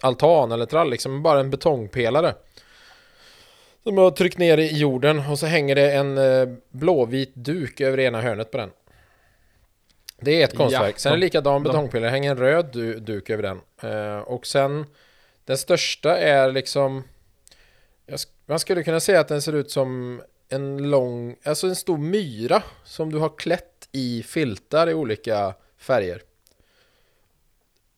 [0.01, 2.35] altan eller trall liksom, bara en betongpelare.
[3.83, 7.99] Som har tryckt ner i jorden och så hänger det en eh, blåvit duk över
[7.99, 8.69] ena hörnet på den.
[10.21, 10.99] Det är ett Ja, konstverk.
[10.99, 13.62] Sen är det de- likadan betongpelare, hänger en röd du duk över den.
[13.91, 14.86] Eh, och sen
[15.45, 17.04] den största är liksom
[18.06, 21.97] jag Man skulle kunna säga att den ser ut som en lång, alltså en stor
[21.97, 26.21] myra som du har klätt i filtar i olika färger.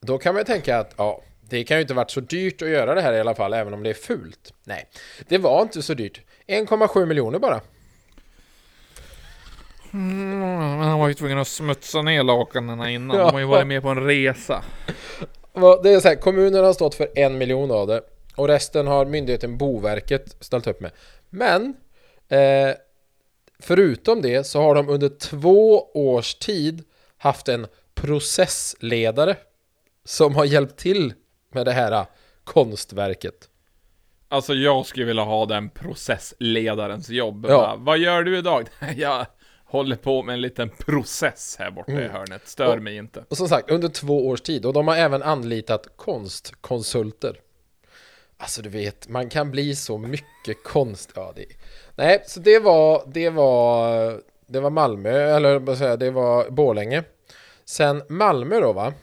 [0.02, 2.70] Då kan man ju tänka att ja, det kan ju inte varit så dyrt att
[2.70, 4.54] göra det här i alla fall, även om det är fult.
[4.64, 4.90] Nej,
[5.28, 6.22] det var inte så dyrt.
[6.48, 7.62] 1,7 miljoner bara.
[9.96, 10.40] Mm,
[10.78, 13.18] men han var ju tvungen att smutsa ner lakanen innan.
[13.18, 13.26] Ja.
[13.26, 14.64] De har ju varit med på en resa.
[15.84, 18.02] Det är så här, kommunen har stått för en miljon av det
[18.36, 20.92] och resten har myndigheten Boverket ställt upp med.
[21.30, 21.74] Men
[22.30, 22.76] eh,
[23.60, 26.84] förutom det så har de under två års tid
[27.18, 29.36] haft en processledare
[30.04, 31.14] som har hjälpt till
[31.52, 32.06] med det här eh,
[32.44, 33.50] konstverket.
[34.28, 37.46] Alltså jag skulle vilja ha den processledarens jobb.
[37.50, 37.58] Ja.
[37.58, 38.68] Bara, Vad gör du idag?
[38.96, 39.26] jag
[39.66, 42.12] håller på med en liten process här borta i Mm.
[42.12, 42.48] hörnet.
[42.48, 43.24] Stör Och- mig inte.
[43.30, 44.66] Och som sagt, under två års tid.
[44.66, 47.40] Och de har även anlitat konstkonsulter.
[48.38, 51.12] Alltså du vet, man kan bli så mycket konst.
[51.16, 51.46] Ja, det...
[51.96, 57.04] Nej, så det var, det var, det var Malmö, eller vad säger det var Borlänge.
[57.66, 58.94] Sen Malmö då va?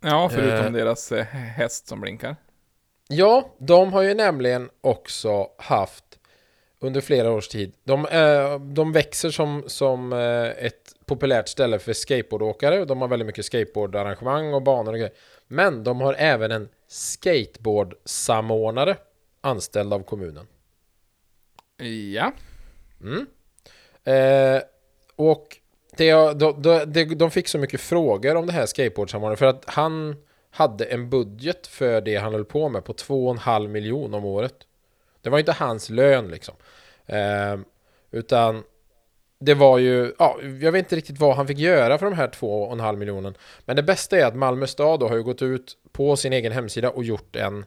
[0.00, 0.72] Ja, förutom Eh.
[0.72, 2.36] deras eh, häst som blinkar.
[3.08, 6.04] Ja, de har ju nämligen också haft
[6.80, 7.72] under flera års tid.
[7.84, 12.84] De, eh, de växer som, som eh, ett populärt ställe för skateboardåkare.
[12.84, 15.14] De har väldigt mycket skateboardarrangemang och banor och grejer.
[15.48, 18.96] Men de har även en skateboardsamordnare
[19.40, 20.46] anställd av kommunen.
[22.14, 22.32] Ja.
[24.12, 24.62] Eh,
[25.16, 25.56] och
[25.96, 29.64] det, de, de, de, de fick så mycket frågor om det här skateboardsamordnaren för att
[29.66, 30.16] han
[30.50, 34.54] hade en budget för det han höll på med på 2,5 miljon om året.
[35.22, 36.54] Det var inte hans lön liksom.
[37.06, 37.56] Eh,
[38.10, 38.62] utan
[39.40, 42.28] det var ju, ja, jag vet inte riktigt vad han fick göra för de här
[42.28, 43.34] 2,5 miljonen.
[43.64, 46.52] Men det bästa är att Malmö stad då har ju gått ut på sin egen
[46.52, 47.64] hemsida och gjort en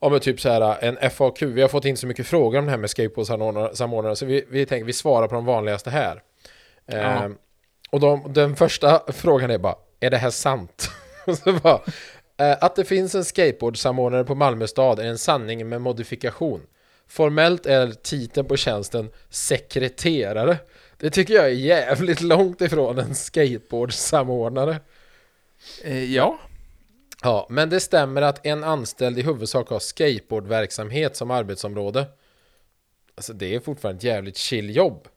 [0.00, 2.64] Ja men typ så här en FAQ, vi har fått in så mycket frågor om
[2.64, 6.22] det här med skateboardsamordnare så vi, vi tänker vi svarar på de vanligaste här.
[6.86, 7.28] Eh,
[7.90, 10.90] och de, den första frågan är bara, är det här sant?
[11.26, 11.80] Och så bara,
[12.38, 16.62] att det finns en skateboardsamordnare på Malmö stad är en sanning med modifikation.
[17.08, 20.56] Formellt är titeln på tjänsten sekreterare.
[20.96, 24.80] Det tycker jag är jävligt långt ifrån en skateboardsamordnare.
[25.84, 26.38] Eh, ja.
[27.22, 32.06] Ja, men det stämmer att en anställd i huvudsak har skateboardverksamhet som arbetsområde.
[33.14, 35.08] Alltså det är fortfarande ett jävligt chill jobb.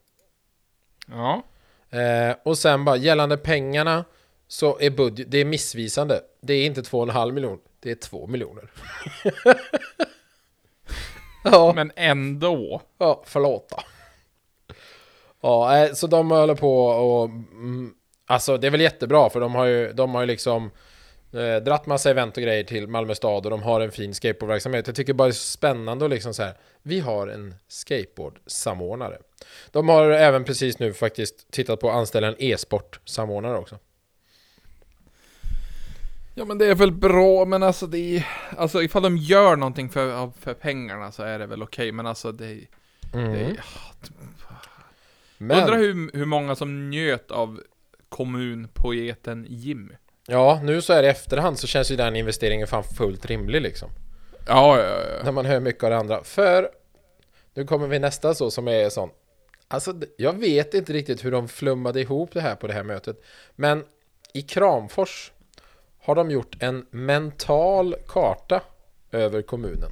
[1.08, 1.44] Ja.
[1.90, 4.06] Eh, och sen bara gällande pengarna
[4.52, 6.22] så är budget, det är missvisande.
[6.42, 8.72] Det är inte 2,5 miljoner, det är 2 miljoner.
[11.44, 12.82] ja, Men ändå.
[12.98, 13.78] ja, förlåt då.
[15.42, 17.26] Ja, eh, så de håller på och...
[17.26, 17.94] Mm,
[18.26, 20.72] alltså det är väl jättebra för de har ju, de har ju liksom
[21.34, 24.88] eh, dratt massa event och grejer till Malmö stad och de har en fin skateboardverksamhet.
[24.88, 26.58] Jag tycker bara det är spännande och liksom så här.
[26.82, 29.18] Vi har en skateboardsamordnare.
[29.72, 33.78] De har även precis nu faktiskt tittat på att anställa en e-sportsamordnare också.
[36.34, 39.89] Ja men det är väl bra, men alltså det är, Alltså ifall de gör någonting
[39.89, 42.60] för, för pengarna så är det väl okej, men alltså det,
[43.13, 43.60] det är,
[45.38, 47.62] Men, Undrar hur, hur många som njöt av
[48.10, 49.94] kommunpoeten Jimmy.
[50.28, 53.62] ja, nu så är det i efterhand så känns ju den investeringen fan fullt rimlig
[53.62, 53.89] liksom.
[54.48, 55.24] Ja, ja, ja.
[55.24, 56.24] När man hör mycket av det andra.
[56.24, 56.70] För
[57.54, 59.10] nu kommer vi nästa så som är sån.
[59.67, 63.24] Alltså jag vet inte riktigt hur de flummade ihop det här på det här mötet.
[63.56, 63.84] Men
[64.34, 65.32] i Kramfors
[66.02, 68.62] har de gjort en mental karta
[69.12, 69.92] över kommunen.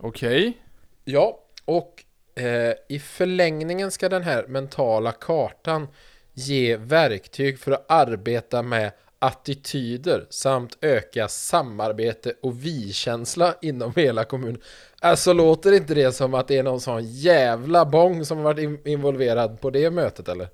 [0.00, 0.58] Okej.
[1.04, 5.88] Ja, och eh, i förlängningen ska den här mentala kartan
[6.32, 14.60] ge verktyg för att arbeta med attityder samt öka samarbete och vi-känsla inom hela kommunen.
[15.00, 18.58] Alltså låter inte det som att det är någon sån jävla bång som har varit
[18.58, 20.48] in- involverad på det mötet eller?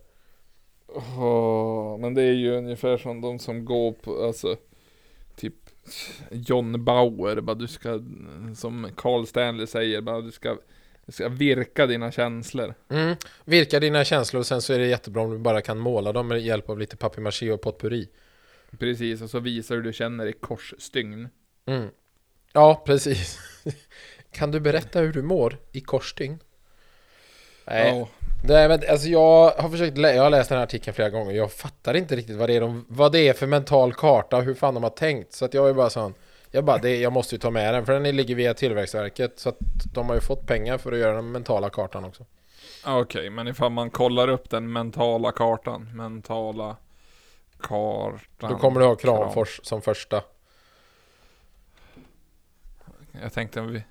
[0.94, 4.57] Åh, men det är ju ungefär som de som går på, alltså,
[5.37, 5.55] typ
[6.31, 8.00] John Bauer, bara du ska,
[8.57, 10.57] som Carl Stanley säger, bara du ska,
[11.07, 12.74] du ska virka dina känslor.
[12.88, 13.16] Mm.
[13.44, 16.29] Virka dina känslor och sen så är det jättebra om du bara kan måla dem
[16.29, 18.09] med hjälp av lite papier-maché och potpurri.
[18.79, 21.29] Precis, och så visar du hur du känner i korsstygn.
[21.66, 21.88] Mm.
[22.53, 23.38] Ja, precis.
[24.33, 26.38] kan du berätta hur du mår i korsstygn?
[27.64, 28.09] Nej, Ja.
[28.48, 31.33] Är, väl- alltså jag har försökt lä- jag har läst den här artikeln flera gånger.
[31.33, 34.42] Jag fattar inte riktigt vad det är, de, vad det är för mental karta och
[34.42, 35.33] hur fan de har tänkt.
[35.33, 36.14] Så att jag är bara sån.
[36.50, 39.48] Jag bara, det, jag måste ju ta med den för den ligger via Tillväxtverket så
[39.48, 39.57] att
[39.94, 42.24] de har ju fått pengar för att göra den mentala kartan också.
[42.87, 46.76] Okej, men ifall man kollar upp den mentala kartan, mentala
[47.61, 48.50] kartan.
[48.50, 50.22] Då kommer du ha Kramfors som första.
[53.22, 53.83] Jag tänkte vi...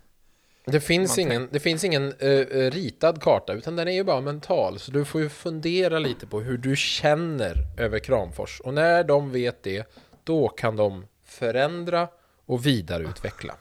[0.71, 4.79] Det finns ingen, det finns ingen eh, ritad karta utan den är ju bara mental.
[4.79, 8.59] Så du får ju fundera lite på hur du känner över Kramfors.
[8.61, 9.91] Och när de vet det,
[10.23, 12.07] då kan de förändra
[12.45, 13.53] och vidareutveckla.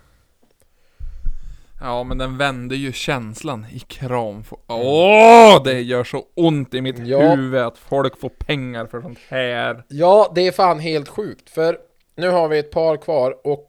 [1.81, 4.59] Ja, men den vände ju känslan i Kramfors.
[4.67, 7.35] Åh, det gör så ont i mitt Ja.
[7.35, 9.85] huvud att folk får pengar för sånt här.
[9.89, 11.51] Ja, det är fan helt sjukt.
[11.51, 11.79] För
[12.17, 13.69] nu har vi ett par kvar och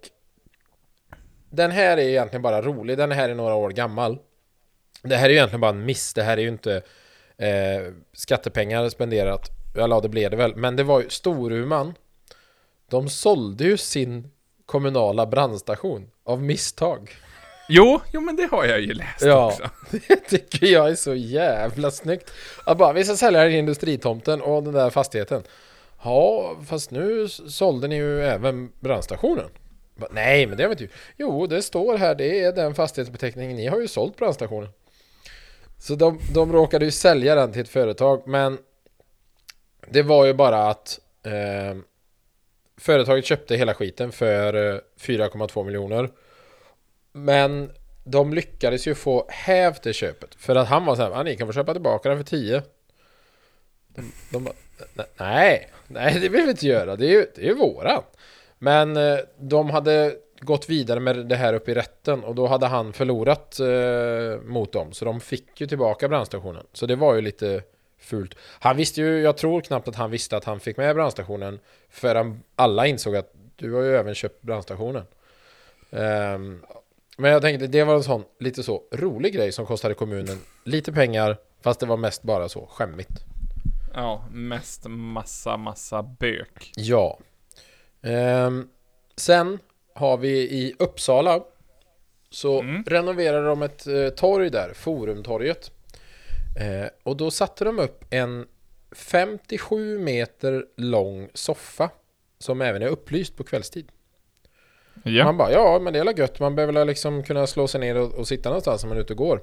[1.50, 2.98] den här är egentligen bara rolig.
[2.98, 4.20] Den här är några år gammal.
[5.02, 6.14] Det här är egentligen bara en miss.
[6.14, 6.82] Det här är ju inte
[7.38, 9.50] eh, skattepengar spenderat.
[9.78, 10.56] Eller det blev det väl.
[10.56, 11.94] Men det var ju Storuman.
[12.90, 14.32] De sålde ju sin
[14.66, 17.12] kommunala brandstation av misstag.
[17.72, 19.70] Jo, jo men det har jag ju läst Ja, också.
[20.10, 22.32] det tycker jag är så jävla snyggt.
[22.66, 25.44] Jag bara, vi ska sälja den industritomten och den där fastigheten.
[26.04, 29.50] Ja, fast nu sålde ni ju även brandstationen.
[30.12, 30.94] Nej, men det har vi inte gjort.
[31.18, 33.58] Jo, det står här, det är den fastighetsbeteckningen.
[33.58, 34.70] Ni har ju sålt brandstationen.
[35.78, 38.58] Så de, de råkade ju sälja den till ett företag, men
[39.88, 41.78] det var ju bara att eh,
[42.78, 46.10] företaget köpte hela skiten för eh, 4,2 miljoner.
[47.12, 47.72] Men
[48.04, 50.36] de lyckades ju få hävt det köpet.
[50.36, 52.64] För att han var så här, "Ah, ni kan få köpa tillbaka den för 10.
[53.88, 54.54] De, de bara,
[55.18, 56.96] "Nej, nej, det vill vi inte göra.
[56.96, 58.04] Det är ju, det är ju våran.
[58.60, 62.68] Men eh, de hade gått vidare med det här upp i rätten och då hade
[62.68, 64.94] han förlorat eh, mot dem.
[64.94, 66.66] Så de fick ju tillbaka brandstationen.
[66.74, 67.64] Så det var ju lite
[68.00, 68.36] fult.
[68.60, 72.44] Han visste ju, jag tror knappt att han visste att han fick med brandstationen förrän
[72.56, 75.06] alla insåg att du har ju även köpt brandstationen.
[75.92, 76.66] Ehm,
[77.18, 80.94] men jag tänkte det var en sån lite så rolig grej som kostade kommunen lite
[80.94, 83.26] pengar fast det var mest bara så skämmigt.
[83.94, 86.72] Ja, mest massa, massa bök.
[86.76, 87.20] Ja.
[88.02, 88.68] Ehm,
[89.16, 89.60] sen
[89.94, 91.44] har vi i Uppsala
[92.30, 92.84] så Mm.
[92.88, 95.72] renoverade de ett eh, torg där, Forumtorget.
[96.60, 98.48] Eh, och då satte de upp en
[98.92, 101.90] 57 meter lång soffa
[102.40, 103.92] som även är upplyst på kvällstid.
[105.04, 105.24] Ja.
[105.24, 108.14] Man bara, ja men det är gött, man behöver liksom kunna slå sig ner och,
[108.14, 109.42] och sitta någonstans om man är ute och går.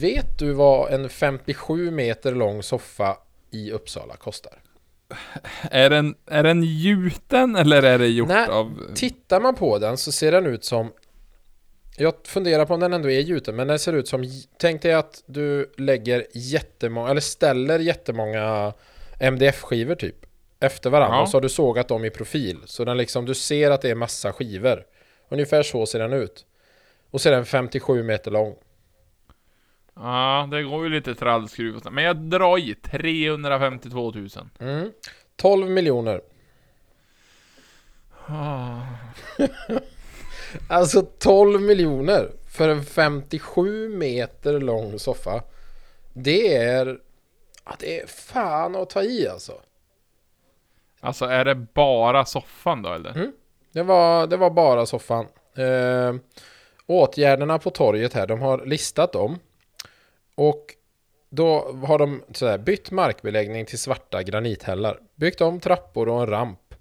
[0.00, 3.16] Vet du vad en 57 meter lång soffa
[3.50, 4.58] i Uppsala kostar?
[5.70, 8.94] Är den, är den gjuten eller är det gjort Nej, av...
[8.94, 10.92] Tittar man på den så ser den ut som
[11.96, 14.24] Jag funderar på om den ändå är gjuten men den ser ut som
[14.58, 18.72] Tänk dig att du lägger jättemånga Eller ställer jättemånga
[19.18, 20.16] MDF-skivor typ
[20.60, 21.22] Efter varandra Ja.
[21.22, 22.58] och så har du sågat dem i profil.
[22.64, 24.84] Så den liksom, du ser att det är massa skivor.
[25.28, 26.46] Ungefär så ser den ut.
[27.10, 28.54] Och så är den 57 meter lång
[29.94, 31.94] Ja, det går ju lite trallskruv och sånt.
[31.94, 34.28] Men jag drar i 352 000.
[34.58, 34.92] mm.
[35.36, 36.20] 12 miljoner
[38.26, 38.80] Ah.
[40.68, 45.42] Alltså 12 miljoner för en 57 meter lång soffa.
[46.12, 46.98] Det är...
[47.64, 49.52] Ja, det är fan att ta i alltså.
[51.00, 53.10] Alltså är det bara soffan då eller?
[53.10, 53.32] Mm.
[53.72, 55.26] Det var, det var bara soffan.
[55.56, 56.14] Eh,
[56.86, 59.38] åtgärderna på torget här, de har listat dem.
[60.40, 60.74] Och
[61.30, 65.00] då har de sådär, bytt markbeläggning till svarta granithällar.
[65.14, 66.74] Byggt om trappor och en ramp.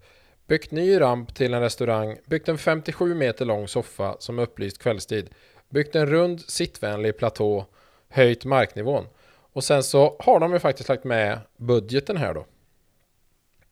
[0.48, 2.18] Byggt ny ramp till en restaurang.
[2.26, 5.30] Byggt en 57 meter lång soffa som är upplyst kvällstid.
[5.70, 7.66] Byggt en rund sittvänlig platå.
[8.10, 9.06] Höjt marknivån.
[9.54, 12.46] Och sen så har de ju faktiskt lagt med budgeten här då.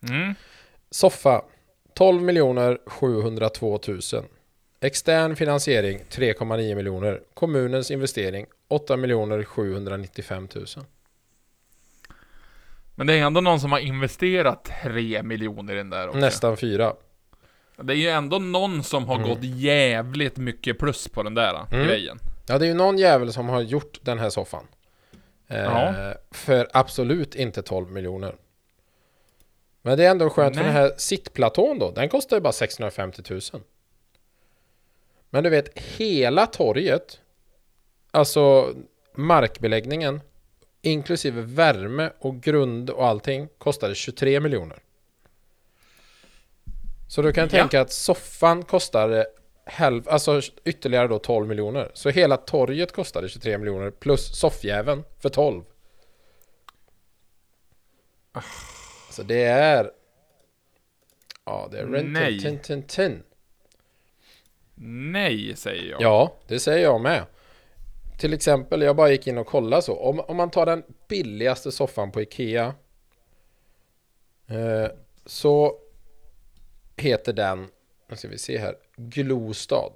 [0.09, 0.33] Mm.
[0.89, 1.41] Soffa
[1.93, 4.01] 12 miljoner 702 000.
[4.81, 7.21] Extern finansiering 3,9 miljoner.
[7.33, 10.65] Kommunens investering 8 miljoner 795 000.
[12.95, 16.19] Men det är ändå någon som har investerat 3 miljoner i den där också.
[16.19, 16.93] Nästan 4.
[17.81, 21.87] Det är ju ändå någon som har gått jävligt mycket plus på den där Mm.
[21.87, 22.19] grejen.
[22.47, 24.67] Ja, det är ju någon jävel som har gjort den här soffan.
[25.47, 26.13] Eh, Ja.
[26.31, 28.35] För absolut inte 12 miljoner.
[29.81, 30.73] Men det är ändå skönt för Nej.
[30.73, 33.41] den här sittplatån då, den kostar ju bara 650 000.
[35.29, 37.19] Men du vet, hela torget,
[38.11, 38.73] alltså
[39.15, 40.21] markbeläggningen,
[40.81, 44.79] inklusive värme och grund och allting, kostade 23 miljoner.
[47.07, 47.49] Så du kan Ja.
[47.49, 49.27] tänka att soffan kostade
[49.65, 51.91] halv, alltså ytterligare då 12 miljoner.
[51.93, 55.63] Så hela torget kostade 23 miljoner plus soffjäveln för 12.
[59.11, 59.91] Så det är...
[61.45, 62.03] Ja, det är Nej.
[62.03, 63.23] rentin tin tin tin.
[64.81, 66.01] Nej, säger jag.
[66.01, 67.25] Ja, det säger jag med.
[68.17, 69.95] Till exempel, jag bara gick in och kollade så.
[69.95, 72.73] Om, om man tar den billigaste soffan på Ikea.
[74.47, 74.87] Eh,
[75.25, 75.75] så
[76.95, 77.67] heter den,
[78.09, 79.91] nu ska vi se här, Glostad.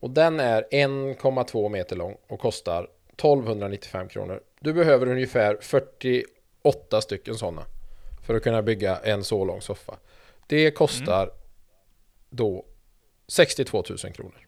[0.00, 4.42] Och den är 1,2 meter lång och kostar 1295 kronor.
[4.60, 7.62] Du behöver ungefär 48 stycken sådana.
[8.26, 9.96] För att kunna bygga en så lång soffa.
[10.46, 11.30] Det kostar
[12.30, 12.64] då
[13.28, 14.46] 62 000 kronor.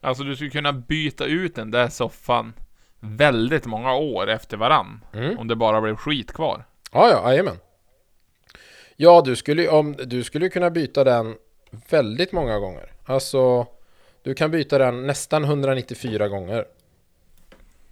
[0.00, 2.52] Alltså du skulle kunna byta ut den där soffan
[3.00, 5.04] väldigt många år efter varann.
[5.12, 5.38] Mm.
[5.38, 6.64] Om det bara blev skit kvar.
[6.92, 7.56] Ja, ja, jajamän.
[8.96, 11.36] Ja, du skulle, om, du skulle kunna byta den
[11.90, 12.92] väldigt många gånger.
[13.04, 13.66] Alltså,
[14.22, 16.64] du kan byta den nästan 194 gånger.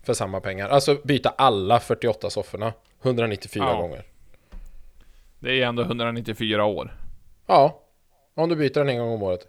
[0.03, 0.69] För samma pengar.
[0.69, 3.77] Alltså byta alla 48 sofforna 194 Ja.
[3.81, 4.05] gånger.
[5.39, 6.97] Det är ändå 194 år.
[7.47, 7.81] Ja,
[8.35, 9.47] om du byter den en gång om året.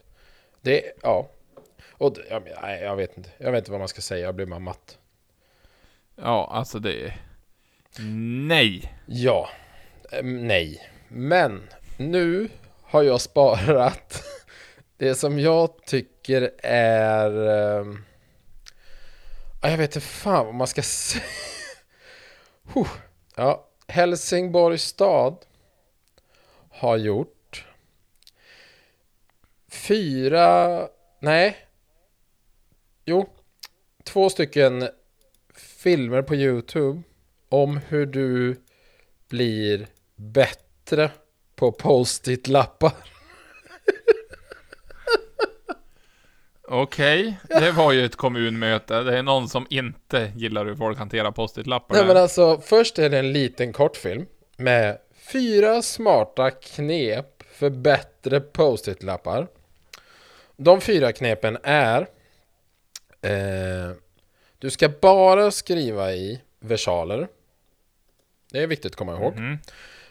[0.65, 1.29] Det, ja.
[1.91, 3.29] Och, det- ja, men, nej, jag vet inte.
[3.37, 4.97] Jag vet inte vad man ska säga, jag blir bara matt.
[6.15, 7.13] Ja, alltså det.
[8.47, 8.93] Nej.
[9.05, 9.49] Ja,
[10.23, 10.89] nej.
[11.07, 12.49] Men nu
[12.83, 14.23] har jag sparat
[14.97, 17.31] det som jag tycker är...
[17.79, 18.03] ehm,
[19.61, 21.23] ja, jag vet inte fan vad man ska säga.
[23.35, 25.37] Ja, Helsingborgs stad
[26.69, 27.34] har gjort
[29.75, 30.79] fyra...
[31.19, 31.57] Nej.
[33.05, 33.29] Jo.
[34.03, 34.89] Två stycken
[35.55, 37.01] filmer på Youtube
[37.49, 38.61] om hur du
[39.29, 41.11] blir bättre
[41.55, 42.91] på post-it-lappar.
[46.67, 49.03] Okej, det var ju ett kommunmöte.
[49.03, 51.95] Det är någon som inte gillar hur folk hanterar post-it-lappar.
[51.95, 54.25] Nej men alltså, först är det en liten kortfilm
[54.57, 54.97] med
[55.31, 59.47] fyra smarta knep för bättre post-it-lappar.
[60.57, 62.01] De fyra knepen är
[63.21, 63.91] eh,
[64.59, 67.27] Du ska bara skriva i versaler.
[68.51, 69.35] Det är viktigt att komma ihåg.
[69.39, 69.57] Mhm.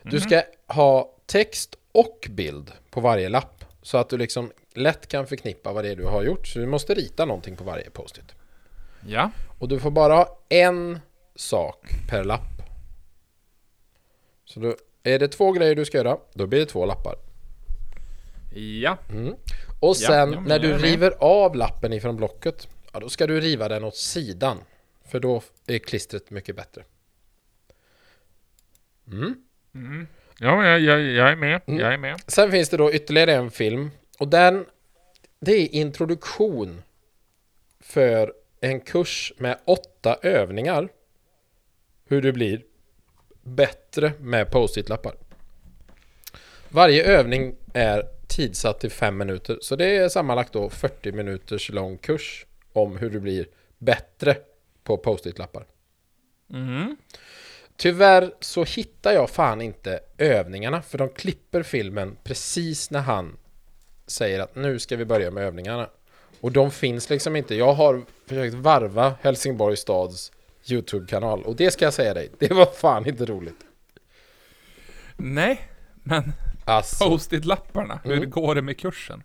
[0.02, 3.64] Du ska ha text och bild på varje lapp.
[3.82, 6.46] Så att du liksom lätt kan förknippa vad det är du har gjort.
[6.46, 8.34] Så du måste rita någonting på varje post-it.
[9.06, 9.30] Ja.
[9.58, 11.00] Och du får bara ha en
[11.34, 12.62] sak per lapp.
[14.44, 17.16] Så då är det två grejer du ska göra, då blir det två lappar.
[18.54, 18.98] Ja.
[19.84, 23.68] Och sen ja, när du river av lappen ifrån blocket, ja, då ska du riva
[23.68, 24.58] den åt sidan.
[25.04, 26.84] För då är klistret mycket bättre.
[30.38, 31.60] Ja, jag, jag, jag är med.
[31.66, 31.80] Mm.
[31.80, 32.20] Jag är med.
[32.26, 34.66] Sen finns det då ytterligare en film och den
[35.40, 36.82] det är introduktion
[37.80, 40.88] för en kurs med åtta övningar
[42.08, 42.62] hur du blir
[43.42, 45.14] bättre med post-it-lappar.
[46.68, 51.98] Varje övning är tidsatt till fem minuter så det är sammanlagt då 40 minuters lång
[51.98, 53.46] kurs om hur du blir
[53.78, 54.36] bättre
[54.82, 55.66] på post-it-lappar.
[56.46, 56.96] Mhm.
[57.76, 63.36] Tyvärr så hittar jag fan inte övningarna för de klipper filmen precis när han
[64.06, 65.88] säger att nu ska vi börja med övningarna.
[66.40, 67.54] Och de finns liksom inte.
[67.54, 70.32] Jag har försökt varva Helsingborgs stads
[70.70, 73.60] YouTube-kanal och det ska jag säga dig, det var fan inte roligt.
[75.16, 76.32] Nej, men
[76.64, 77.04] Alltså.
[77.08, 78.30] post-it-lapparna, hur Mm.
[78.30, 79.22] går det med kursen?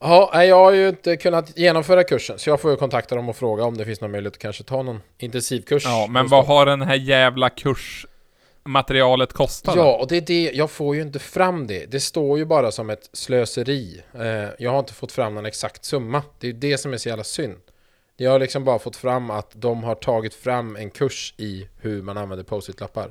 [0.00, 3.36] Ja, jag har ju inte kunnat genomföra kursen så jag får ju kontakta dem och
[3.36, 5.84] fråga om det finns någon möjlighet att kanske ta någon intensivkurs.
[5.84, 9.76] Ja, men vad har den här jävla kursmaterialet kostat?
[9.76, 11.86] Ja, och det är det, jag får ju inte fram det.
[11.90, 14.02] Det står ju bara som ett slöseri.
[14.14, 16.22] Eh, jag har inte fått fram någon exakt summa.
[16.38, 17.56] Det är ju det som är så jävla synd.
[18.16, 22.02] Jag har liksom bara fått fram att de har tagit fram en kurs i hur
[22.02, 23.10] man använder post-it-lappar.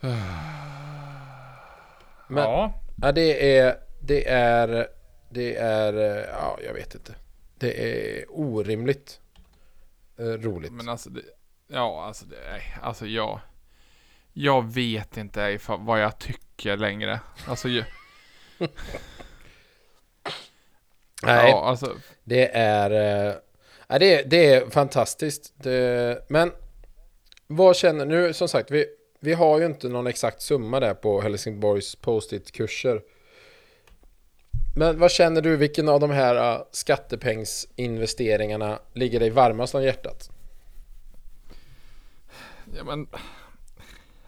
[2.28, 2.82] Men ja.
[3.02, 4.88] ja, det är, det är,
[5.30, 5.92] det är,
[6.32, 7.14] ja, jag vet inte.
[7.58, 7.72] Det
[8.18, 9.20] är orimligt
[10.18, 10.72] eh, roligt.
[10.72, 11.22] Men alltså, det,
[11.68, 13.40] ja, alltså, det, nej, alltså jag,
[14.32, 17.20] jag vet inte ifall, vad jag tycker längre.
[17.46, 17.84] Alltså, jag,
[21.22, 21.50] Nej.
[21.50, 23.34] ja, alltså, Det är, eh,
[23.98, 25.52] det, är- det är fantastiskt.
[25.56, 26.52] Det, men
[27.46, 28.86] vad känner nu som sagt, vi,
[29.20, 33.02] vi har ju inte någon exakt summa där på Helsingborgs post-it-kurser.
[34.76, 40.30] Men vad känner du, vilken av de här uh, skattepengsinvesteringarna ligger dig varmast om hjärtat?
[42.76, 43.06] ja, men,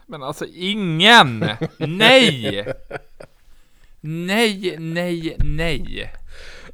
[0.05, 1.45] men alltså ingen!
[1.77, 2.73] Nej!
[4.03, 6.13] Nej, nej, nej.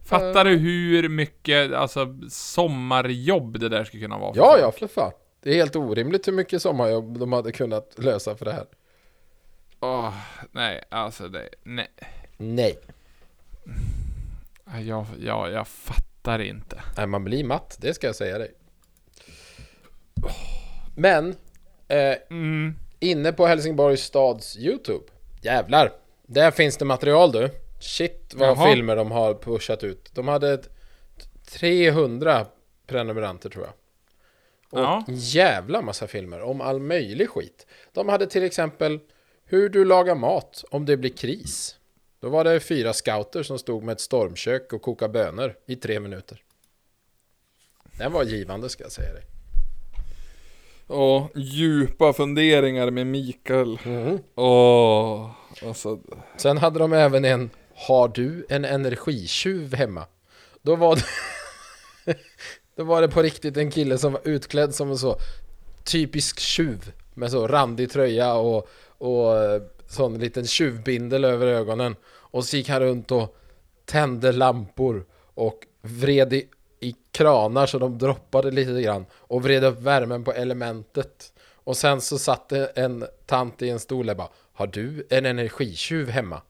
[0.06, 4.34] Fattar du hur mycket, alltså, sommarjobb det där skulle kunna vara?
[4.36, 5.12] Ja, ja, för fan.
[5.42, 8.66] Det är helt orimligt hur mycket sommarjobb de hade kunnat lösa för det här.
[9.80, 10.14] Åh,
[10.52, 11.88] nej, alltså det, nej.
[12.38, 12.80] Nej.
[14.66, 16.82] Ja, Jag, jag, jag fattar inte.
[16.98, 18.52] Nej, man blir matt, det ska jag säga dig.
[20.96, 21.36] Men,
[21.88, 22.76] eh, Mm.
[23.00, 25.06] inne på Helsingborgs stads YouTube,
[25.42, 25.92] jävlar,
[26.26, 27.50] där finns det material du.
[27.80, 28.72] Shit vad Jaha.
[28.74, 30.10] filmer de har pushat ut.
[30.14, 30.70] De hade ett
[31.52, 32.46] 300
[32.88, 33.74] prenumeranter tror jag.
[34.70, 35.04] Och Ja.
[35.08, 37.68] jävla massa filmer om all möjlig skit.
[37.94, 39.00] De hade till exempel
[39.46, 41.76] hur du lagar mat om det blir kris.
[42.20, 46.00] Då var det fyra scouter som stod med ett stormkök och kokade bönor i tre
[46.00, 46.42] minuter.
[47.98, 49.24] Den var givande ska jag säga dig.
[50.88, 53.80] Och djupa funderingar med Mikael.
[54.36, 55.32] Åh,
[55.66, 56.00] alltså.
[56.38, 60.06] Sen hade de även en Har du en energitjuv hemma?
[60.62, 61.04] Då var det
[62.78, 65.18] Då var det på riktigt en kille som var utklädd som en så
[65.84, 72.46] typisk tjuv med så randig tröja och, och eh, sån liten tjuvbindel över ögonen och
[72.46, 73.38] så gick han runt och
[73.86, 76.48] tände lampor och vred i,
[76.80, 82.02] i kranar så de droppade lite grann och vred upp värmen på elementet och sen
[82.02, 86.42] så satt det en tant i en stol och bara Har du en energitjuv hemma?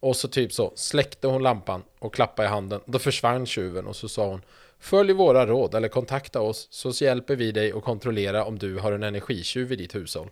[0.00, 2.80] Och så typ så släckte hon lampan och klappade i handen.
[2.86, 4.42] Då försvann tjuven och så sa hon
[4.84, 8.92] Följ våra råd eller kontakta oss så hjälper vi dig att kontrollera om du har
[8.92, 10.28] en energitjuv i ditt hushåll.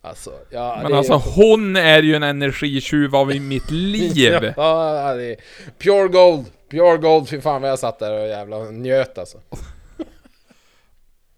[0.00, 4.52] Alltså, ja, Men det är- alltså hon är ju en energitjuv av i mitt liv.
[4.56, 5.36] Ja, det är
[5.78, 6.46] pure gold.
[6.70, 9.38] Pure gold, fy fan vad jag satt där och jävla njöt alltså.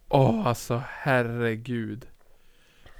[0.08, 2.06] Åh, alltså herregud.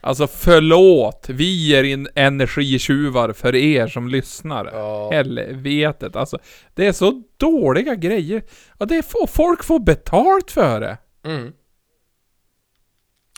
[0.06, 4.64] Alltså förlåt, vi är in energitjuvar för er som lyssnar.
[4.72, 5.10] Ja.
[5.12, 6.38] Helvetet, alltså.
[6.74, 8.42] Det är så dåliga grejer.
[8.78, 10.98] Och det är få, folk får betalt för det.
[11.24, 11.52] Mm.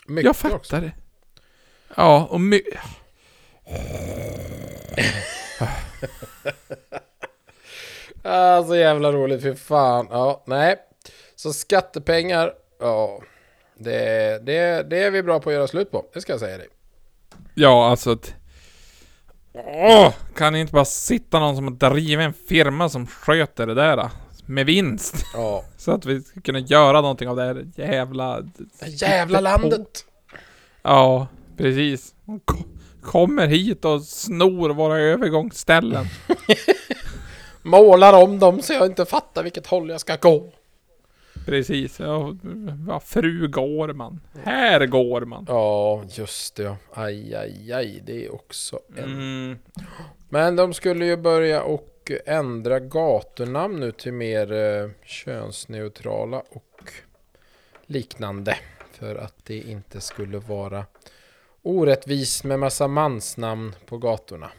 [0.07, 0.75] Mycket Jag fattar också.
[0.75, 0.91] det.
[1.95, 2.61] Ja, och my-
[8.23, 10.07] Ah, så jävla roligt, fy fan.
[10.11, 10.75] Ja, nej.
[11.35, 13.21] Så skattepengar, ja.
[13.79, 16.57] Det, det, det är vi bra på att göra slut på, det ska jag säga
[16.57, 16.67] dig.
[17.53, 18.17] Ja, alltså...
[19.53, 20.13] Åh!
[20.35, 23.97] Kan det inte bara sitta någon som har drivit en firma som sköter det där?
[23.97, 24.09] då?
[24.45, 25.15] Med vinst.
[25.33, 25.63] Ja.
[25.77, 28.41] Så att vi ska kunna göra någonting av det här jävla...
[28.41, 30.05] Det jävla landet!
[30.81, 32.13] Ja, precis.
[33.01, 36.05] Kommer hit och snor våra övergångsställen.
[37.63, 40.51] Målar om dem så jag inte fattar vilket håll jag ska gå.
[41.47, 41.99] Precis.
[41.99, 44.19] Ja, fru går man.
[44.43, 45.45] Här går man.
[45.47, 46.75] Ja, just det.
[46.93, 48.01] Aj, aj, aj.
[48.05, 49.03] Det är också en...
[49.03, 49.57] Mm.
[50.29, 56.91] Men de skulle ju börja och ändra gatunamn nu till mer eh, könsneutrala och
[57.85, 58.57] liknande.
[58.91, 60.85] För att det inte skulle vara
[61.61, 64.51] orättvist med massa mansnamn på gatorna.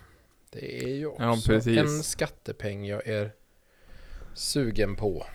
[0.51, 3.31] Det är ju också Ja, en skattepeng jag är
[4.35, 5.27] sugen på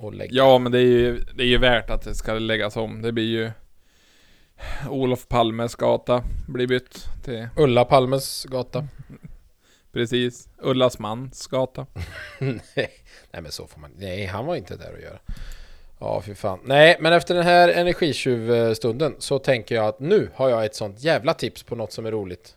[0.00, 0.32] att lägga.
[0.32, 3.02] Ja, men det är ju, det är ju värt att det ska läggas om.
[3.02, 3.50] Det blir ju...
[4.88, 7.48] Olof Palmes gata blir bytt till...
[7.56, 8.88] Ulla Palmes gata.
[9.92, 10.48] Precis.
[10.58, 11.86] Ullas mans gata.
[12.38, 12.90] nej,
[13.30, 15.18] nej men så får man Nej, han var inte där att göra.
[15.98, 16.60] Ja, fy fan.
[16.64, 21.00] Nej, men efter den här energitjuvstunden så tänker jag att nu har jag ett sånt
[21.00, 22.56] jävla tips på något som är roligt.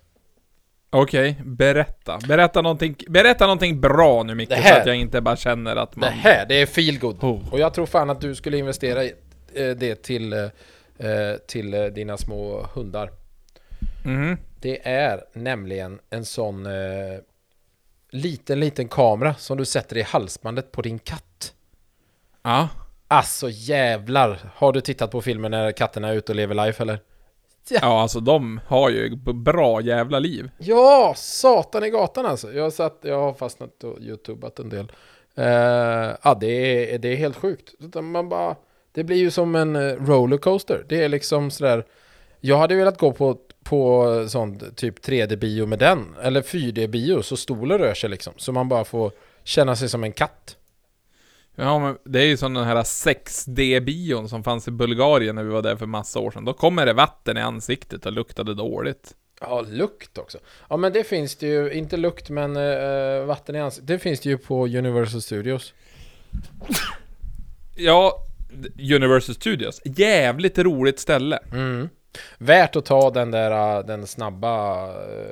[0.94, 2.20] Okej, berätta.
[2.28, 5.76] Berätta någonting, berätta någonting bra nu Micke, Det här- så att jag inte bara känner
[5.76, 6.10] att man...
[6.10, 7.24] Det här, det är feel good.
[7.24, 7.54] Oh.
[7.54, 10.50] Och jag tror fan att du skulle investera eh, det till, eh,
[11.48, 13.12] till eh, dina små hundar.
[14.06, 14.38] Mhm.
[14.60, 16.72] Det är nämligen en sån eh,
[18.12, 21.54] liten, liten kamera som du sätter i halsbandet på din katt.
[22.44, 22.70] Ja.
[23.08, 24.40] Alltså jävlar!
[24.56, 27.00] Har du tittat på filmen när katterna är ute och lever life eller?
[27.70, 30.50] Ja, alltså de har ju bra jävla liv.
[30.58, 32.54] Ja, satan i gatan alltså.
[32.54, 34.92] Jag, har satt, jag har fastnat och youtubat en del.
[35.40, 37.74] Uh, ja, det är, det är helt sjukt.
[38.02, 38.56] Man bara,
[38.92, 40.86] det blir ju som en eh, rollercoaster.
[40.90, 41.86] Det är liksom sådär.
[42.40, 46.16] Jag hade velat gå på, på sånt typ 3D-bio med den.
[46.22, 48.34] Eller 4D-bio så stolen rör sig liksom.
[48.38, 49.12] Så man bara får
[49.44, 50.58] känna sig som en katt.
[51.56, 55.50] Ja, men det är ju som den här 6D-bion som fanns i Bulgarien när vi
[55.50, 56.46] var där för massa år sedan.
[56.46, 59.14] Då kommer det vatten i ansiktet och luktade dåligt.
[59.42, 60.38] Ja, lukt också.
[60.70, 61.72] Ja, men det finns det ju.
[61.74, 63.88] Inte lukt, men eh, vatten i ansiktet.
[63.88, 65.74] Det finns det ju på Universal Studios.
[67.76, 68.14] Ja,
[68.96, 69.82] Universal Studios.
[69.86, 71.40] Jävligt roligt ställe.
[71.52, 71.90] Mm.
[72.38, 74.88] Värt att ta den där äh, den snabba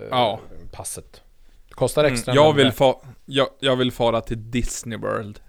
[0.10, 0.40] Ja.
[0.72, 1.22] passet.
[1.70, 2.36] Kostar Mm, extra.
[2.36, 5.40] jag, men vill fa- jag, jag vill fara till Disney World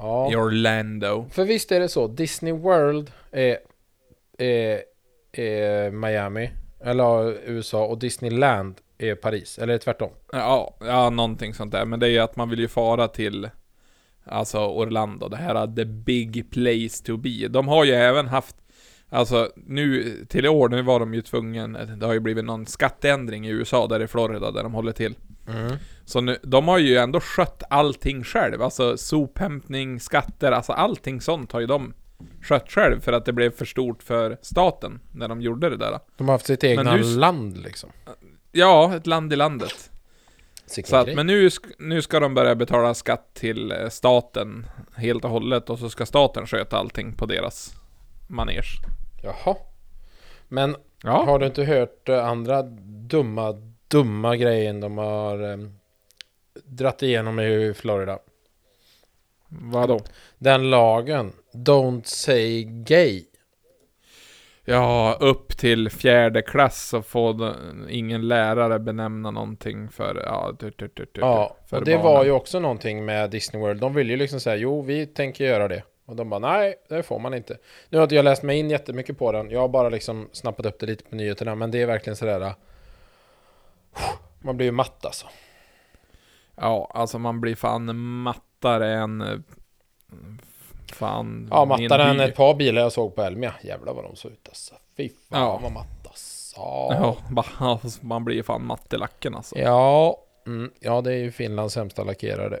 [0.00, 0.38] i Ja.
[0.38, 1.26] Orlando.
[1.30, 2.06] För visst är det så.
[2.06, 3.58] Disney World är,
[4.38, 4.82] är,
[5.32, 6.50] är Miami.
[6.84, 7.84] Eller USA.
[7.86, 9.58] Och Disneyland är Paris.
[9.58, 10.10] Eller tvärtom.
[10.32, 11.84] Ja, ja, någonting sånt där.
[11.84, 13.48] Men det är ju att man vill ju fara till
[14.24, 17.48] Alltså Orlando, det här the big place to be.
[17.48, 18.56] De har ju även haft,
[19.10, 22.66] alltså nu till i år, nu var de ju tvungen, det har ju blivit någon
[22.66, 25.14] skatteändring i USA där i Florida där de håller till.
[25.48, 25.76] Mm.
[26.04, 31.52] Så nu, de har ju ändå skött allting själv, alltså sophämtning, skatter, alltså allting sånt
[31.52, 31.94] har ju de
[32.42, 35.98] skött själv för att det blev för stort för staten när de gjorde det där.
[36.16, 37.90] De har haft sitt egna nu- land liksom.
[38.52, 39.90] Ja, ett land i landet.
[40.84, 45.30] Så att, men nu, nu ska de börja betala skatt till eh, staten helt och
[45.30, 47.74] hållet och så ska staten sköta allting på deras
[48.28, 48.66] manege.
[49.22, 49.56] Jaha.
[50.48, 53.52] Men Ja, har du inte hört eh, andra dumma,
[53.88, 55.58] dumma grejen de har eh,
[56.64, 58.18] dratt igenom i Florida?
[59.48, 60.00] vadå?
[60.38, 63.24] Den lagen, Don't say gay.
[64.64, 67.54] Ja, upp till fjärde klass så får
[67.88, 72.04] ingen lärare benämna någonting för, ja, du, du, du, Ja, för och det barnen.
[72.12, 73.80] var ju också någonting med Disney World.
[73.80, 75.82] De ville ju liksom säga, jo, vi tänker göra det.
[76.10, 77.58] Och de bara, nej, det får man inte.
[77.88, 79.50] Nu har inte jag läst mig in jättemycket på den.
[79.50, 81.54] Jag har bara liksom snappat upp det lite på nyheterna.
[81.54, 82.54] Men det är verkligen sådär...
[84.42, 85.26] Man blir ju matt alltså.
[86.56, 89.20] Ja, alltså man blir fan mattare än...
[89.20, 89.38] eh,
[90.92, 91.48] Fan...
[91.50, 93.54] Ja, mattare än ett par bilar jag såg på Elmia.
[93.62, 94.74] Jävlar vad de såg ut alltså.
[94.96, 95.58] Fy fan Ja.
[95.62, 96.56] vad matt alltså.
[96.60, 99.58] Ja, bara- man blir fan matt i lacken alltså.
[99.58, 102.60] Ja, mm, ja, det är ju Finlands sämsta lackerare.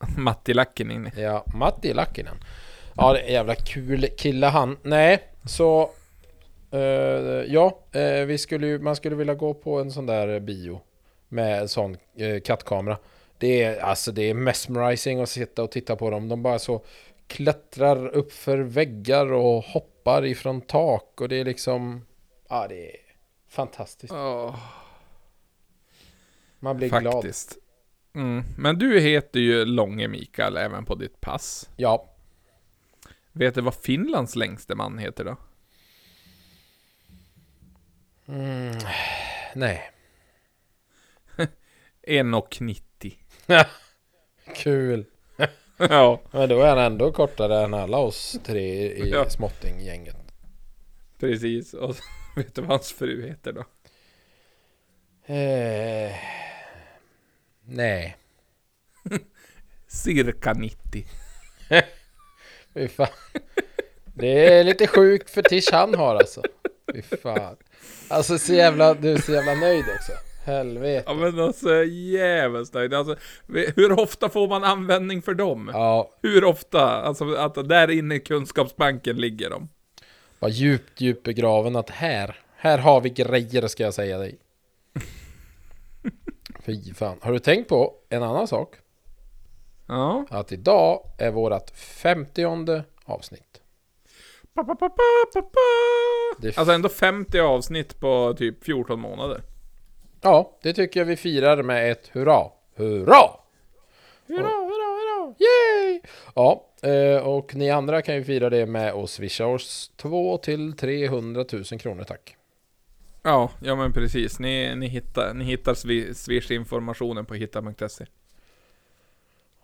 [0.16, 1.20] Matt i lacken in i.
[1.20, 2.36] Ja, Matti Lackinen.
[2.96, 4.76] Ja, det är en jävla kul kille han.
[4.82, 5.90] Nej, så...
[6.70, 6.80] eh,
[7.48, 10.80] ja, eh, vi skulle ju, man skulle vilja gå på en sån där bio.
[11.28, 12.98] Med en sån uh, kattkamera.
[13.38, 16.28] Det är, alltså det är mesmerizing att sitta och titta på dem.
[16.28, 16.84] De bara så
[17.26, 21.20] klättrar upp för väggar och hoppar ifrån tak.
[21.20, 22.06] Och det är liksom...
[22.48, 22.96] Ja, det är
[23.48, 24.12] fantastiskt.
[26.58, 27.12] Man blir glad.
[27.12, 27.58] Faktiskt.
[28.14, 28.44] Mm.
[28.58, 31.68] Men du heter ju Långe Mikael även på ditt pass.
[31.76, 32.06] Ja.
[33.32, 35.36] Vet du vad Finlands längste man heter då?
[38.28, 38.78] Mm,
[39.54, 39.90] nej.
[42.06, 43.14] 1,90.
[44.54, 45.04] Kul.
[45.76, 49.30] ja, Men då är han ändå kortare än alla oss tre i Ja.
[49.30, 50.16] småttinggänget.
[51.18, 51.74] precis.
[51.74, 51.96] Och
[52.36, 53.64] vet du vad hans fru heter då?
[55.34, 56.12] Eh,
[57.70, 58.16] nej.
[59.88, 61.06] Cirka 90.
[62.74, 63.08] Fy fan.
[64.14, 66.42] Det är lite sjuk fetisch han har alltså.
[66.94, 67.56] Fy fan.
[68.08, 70.12] Alltså så jävla, du är så jävla nöjd också.
[70.44, 71.04] Helvete.
[71.06, 72.94] Ja men alltså jävligt nöjd.
[72.94, 73.16] Alltså,
[73.76, 75.70] hur ofta får man användning för dem?
[75.72, 76.82] Ja, Hur ofta?
[76.90, 79.68] Alltså att där inne i kunskapsbanken ligger de.
[80.38, 84.38] var djupt, djupt begraven att här, här har vi grejer ska jag säga dig.
[86.62, 87.18] Fy fan.
[87.22, 88.76] Har du tänkt på en annan sak?
[89.86, 90.24] Ja.
[90.30, 93.60] Att idag är vårat femtionde avsnitt.
[94.54, 94.88] Pa, pa, pa.
[96.38, 99.42] Det Alltså ändå 50 avsnitt på typ 14 månader.
[100.20, 102.50] Ja, det tycker jag vi firar med ett hurra.
[102.76, 103.30] Hurra!
[104.26, 105.34] Hurra, hurra, hurra!
[105.38, 106.00] Yay!
[106.34, 110.72] Ja, eh, och ni andra kan ju fira det med att swisha oss 2 till
[110.72, 112.36] 300 000 kronor tack.
[113.22, 114.38] Ja, ja men precis.
[114.38, 118.06] Ni, ni hittar, ni hittar swi- Swish-informationen på hitta.se.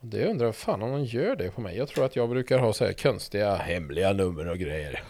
[0.00, 1.76] Det undrar jag fan om de gör det på mig.
[1.76, 5.02] Jag tror att jag brukar ha så här konstiga hemliga nummer och grejer.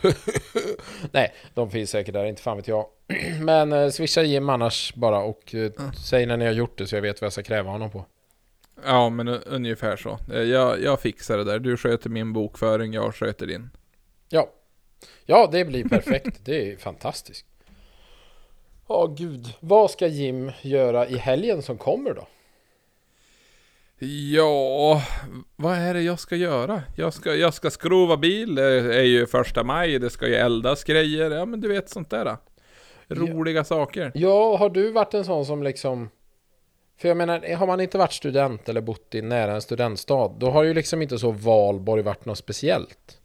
[1.13, 2.87] Nej, de finns säkert där, inte fan vet jag.
[3.41, 5.73] Men eh, swisha Jim annars bara och eh,
[6.05, 8.07] säg när ni har gjort det så jag vet vad jag ska kräva honom på.
[8.85, 10.19] Ja, men u- ungefär så.
[10.33, 11.59] Eh, Jag, jag fixar det där.
[11.59, 13.71] Du sköter min bokföring, jag sköter din.
[14.29, 14.51] Ja.
[15.25, 16.41] Ja, det blir perfekt.
[16.45, 17.47] det är fantastiskt.
[18.89, 19.55] Ja, gud.
[19.61, 22.27] Vad ska Jim göra i helgen som kommer då?
[24.35, 25.03] Ja,
[25.57, 26.83] vad är det jag ska göra?
[26.97, 30.85] Jag ska, jag ska skrova bil, det är ju första maj, det ska ju eldas
[30.85, 31.31] grejer.
[31.31, 32.37] Ja, men du vet sånt där.
[33.09, 34.13] Roliga saker.
[34.15, 36.11] Ja, har du varit en sån som liksom...
[36.99, 40.51] För jag menar, har man inte varit student eller bott i nära en studentstad, då
[40.51, 43.21] har ju liksom inte så Valborg varit något speciellt.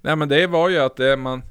[0.00, 1.42] Nej men det var ju att det, man,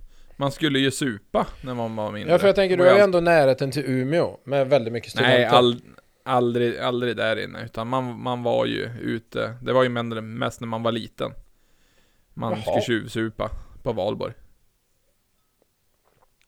[0.41, 2.31] man skulle ju supa när man var mindre.
[2.31, 5.37] Ja, för jag tänker, du har ju ändå närheten till Umeå med väldigt mycket studenter.
[5.37, 5.81] Nej, all,
[6.23, 7.65] aldrig, aldrig där inne.
[7.65, 9.53] Utan man, man var ju ute.
[9.61, 11.31] Det var ju mest när man var liten.
[12.33, 12.61] Man Jaha.
[12.61, 13.49] skulle tjuvsupa
[13.83, 14.33] på valborg.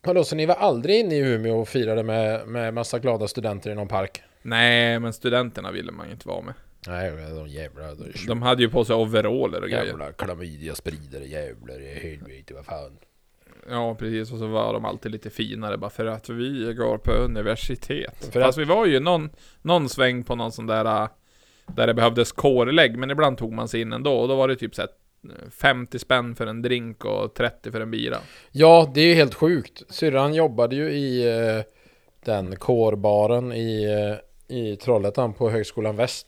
[0.02, 3.72] Vadå, så ni var aldrig inne i Umeå och firade med, med massa glada studenter
[3.72, 4.22] i någon park?
[4.42, 6.54] Nej, men studenterna ville man ju inte vara med.
[6.88, 7.94] Nej, de jävla...
[7.94, 9.86] De, De hade ju på sig overaller och grejer.
[9.86, 12.98] jävla klamydia-spridare, jävlar i helvete, vad fan.
[13.70, 14.32] Ja, precis.
[14.32, 18.30] Och så var de alltid lite finare bara för att vi går på universitet.
[18.32, 19.30] För Fast att- vi var ju någon,
[19.62, 20.86] någon sväng på någon sån där...
[21.04, 21.08] äh,
[21.76, 24.56] där det behövdes kårlägg, men ibland tog man sig in ändå, och då var det
[24.56, 24.90] typ såhär
[25.62, 28.18] 50 spänn för en drink och 30 för en bira.
[28.52, 29.84] Ja, det är ju helt sjukt.
[29.90, 31.64] Syrran jobbade ju i eh,
[32.26, 33.84] den kårbaren i,
[34.50, 36.28] eh, i Trollhättan på Högskolan Väst.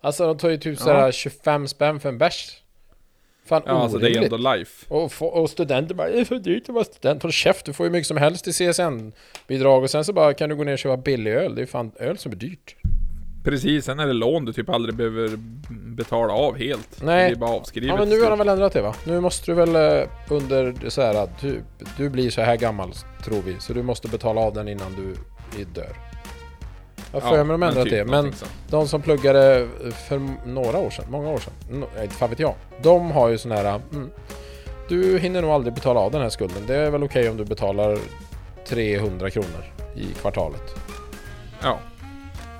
[0.00, 0.84] Alltså de tar ju typ Ja.
[0.84, 2.62] sådär 25 spänn för en bärs.
[3.50, 4.86] Fan Ja, alltså det är ändå life.
[4.88, 7.22] Och, och studenter bara, det är för dyrt att vara student.
[7.22, 10.48] Håll käft, du får ju mycket som helst i CSN-bidrag och sen så bara kan
[10.48, 11.54] du gå ner och köpa billig öl.
[11.54, 12.76] Det är fan öl som är dyrt.
[13.44, 15.30] Precis, sen är det lån du typ aldrig behöver
[15.70, 17.02] betala av helt.
[17.02, 17.30] Nej.
[17.30, 17.88] Det är bara avskrivet.
[17.88, 18.94] Ja men nu har de väl ändrat det va?
[19.04, 21.62] Nu måste du väl eh, under så här att du,
[21.96, 22.92] du blir så här gammal
[23.24, 23.56] tror vi.
[23.60, 25.14] Så du måste betala av den innan du
[25.74, 26.09] dör.
[27.12, 28.04] Jag Ja, för mig de ändrat typ det.
[28.04, 28.32] Men
[28.68, 29.68] de som pluggade
[30.08, 32.54] för några år sedan, många år sedan, inte fan vet jag.
[32.82, 34.10] De har ju sån här, mm,
[34.88, 36.66] du hinner nog aldrig betala av den här skulden.
[36.66, 37.98] Det är väl okej om du betalar
[38.68, 39.64] 300 kronor
[39.96, 40.74] i kvartalet.
[41.62, 41.78] Ja.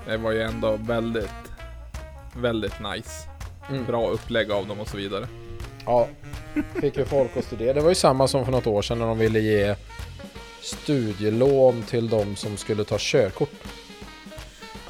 [0.07, 1.31] Det var ju ändå väldigt,
[2.37, 3.29] väldigt nice.
[3.71, 3.85] Mm.
[3.85, 5.27] Bra upplägg av dem och så vidare.
[5.87, 6.09] Ja,
[6.81, 7.73] fick ju folk att studera.
[7.73, 9.75] Det var ju samma som för något år sedan när de ville ge
[10.63, 13.51] studielån till de som skulle ta körkort.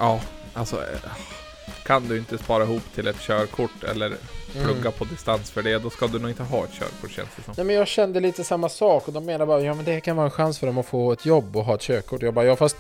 [0.01, 0.21] Ja,
[0.55, 0.77] alltså.
[0.77, 1.11] eh,
[1.83, 4.13] Kan du inte spara ihop till ett körkort eller
[4.63, 7.43] plugga på distans för det, då ska du nog inte ha ett körkort känns det
[7.43, 7.55] som.
[7.57, 10.17] Nej men jag kände lite samma sak och de menar bara ja men det kan
[10.17, 12.23] vara en chans för dem att få ett jobb och ha ett körkort.
[12.23, 12.77] Jag bara ja fast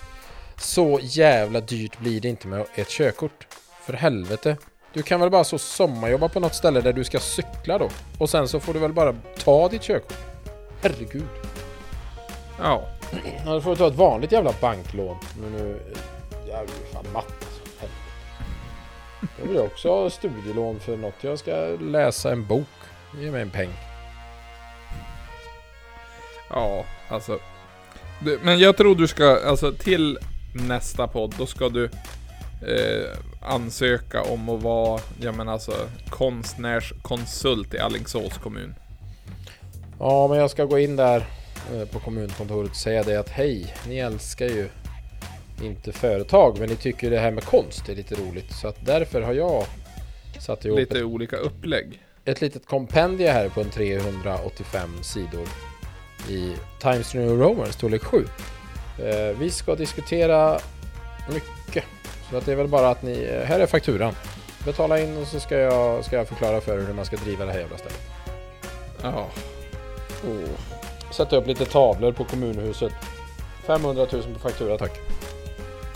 [0.56, 3.46] så jävla dyrt blir det inte med ett körkort.
[3.86, 4.56] För helvete.
[4.92, 7.88] Du kan väl bara så sommarjobba på något ställe där du ska cykla då.
[8.18, 9.14] Och sen så får du väl bara
[9.44, 10.16] ta ditt körkort.
[10.82, 11.24] Herregud.
[12.58, 12.82] Ja,
[13.44, 15.16] Ja, då får du ta ett vanligt jävla banklån.
[15.40, 15.80] Men nu...
[16.50, 17.26] Jag ju fan matt.
[17.26, 17.86] alltså.
[19.38, 21.14] Jag vill också ha studielån för något.
[21.20, 22.66] Jag ska läsa en bok.
[23.18, 23.70] Ge mig en peng.
[26.50, 27.38] ja, alltså.
[28.20, 30.18] Du, men jag tror du ska, alltså till
[30.54, 35.72] nästa podd, då ska du eh, ansöka om att vara, ja men alltså
[36.10, 38.74] konstnärskonsult i Alingsås kommun.
[39.98, 41.26] Ja, men jag ska gå in där
[41.74, 44.68] eh, på kommunkontoret och säga det att hej, ni älskar ju
[45.62, 48.52] inte företag, men ni tycker det här med konst är lite roligt.
[48.52, 49.64] Så att därför har jag
[50.40, 52.02] satt ihop Lite ett, olika upplägg.
[52.24, 55.46] ett litet kompendie här på en 385 sidor
[56.28, 58.24] i Times New Roman, storlek 7.
[58.98, 60.58] Eh, vi ska diskutera
[61.32, 61.84] mycket.
[62.30, 64.14] Så att det är väl bara att ni, eh, här är fakturan.
[64.64, 67.44] Betala in och så ska jag, ska jag förklara för er hur man ska driva
[67.44, 68.00] det här jävla stället.
[69.02, 69.28] Ja.
[71.12, 72.92] Sätta upp lite tavlor på kommunhuset.
[73.66, 75.00] 500 000 på faktura tack.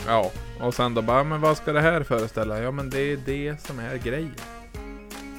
[0.07, 0.31] Ja,
[0.61, 2.63] och sen då bara, men vad ska det här föreställa?
[2.63, 4.35] Ja men det är det som är grejen.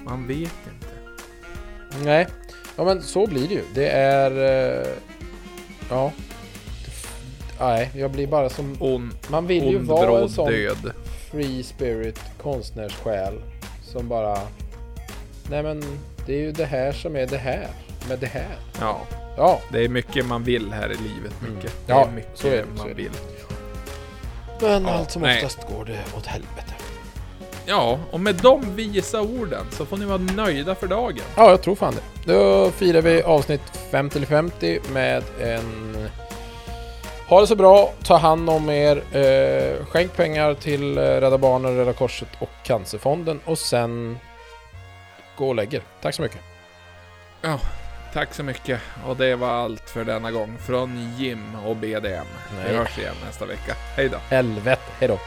[0.06, 0.38] Man vet
[0.74, 0.88] inte.
[2.04, 2.28] Nej,
[2.76, 3.62] ja men så blir det ju.
[3.74, 4.32] Det är...
[4.82, 4.88] eh,
[5.90, 6.12] ja.
[7.60, 8.78] Nej, jag blir bara som...
[8.80, 10.92] On, Man vill ju vara en sån död.
[11.32, 13.42] free spirit konstnärssjäl
[13.84, 14.38] som bara...
[15.50, 15.84] Nej men,
[16.26, 17.68] det är ju det här som är det här.
[18.10, 18.56] Med det här.
[18.80, 19.02] Ja,
[19.38, 21.34] Ja, det är mycket man vill här i livet.
[21.42, 21.72] Mycket.
[21.74, 21.86] Mm.
[21.86, 23.02] Det Ja, är mycket så är det, så man är det.
[23.02, 23.12] vill.
[24.62, 25.36] Men Ja, allt som nej.
[25.46, 26.74] oftast går det åt helvete.
[27.66, 31.24] Ja, och med de visa orden så får ni vara nöjda för dagen.
[31.36, 32.34] Ja, jag tror fan det.
[32.34, 35.96] Då firar vi avsnitt 50 50 med en...
[37.28, 41.76] Ha det så bra, ta hand om er, eh, skänk pengar till eh, Rädda Barnen,
[41.78, 44.18] Röda Korset och Cancerfonden och sen
[45.38, 45.82] gå och lägger.
[46.02, 46.40] Tack så mycket.
[48.16, 48.82] Tack så mycket.
[49.06, 52.26] Och det var allt för denna gång från Jim och BDM.
[52.68, 53.76] Vi hörs igen nästa vecka.
[53.98, 54.18] Hej då.
[54.18, 55.20] Helvete, hejdå.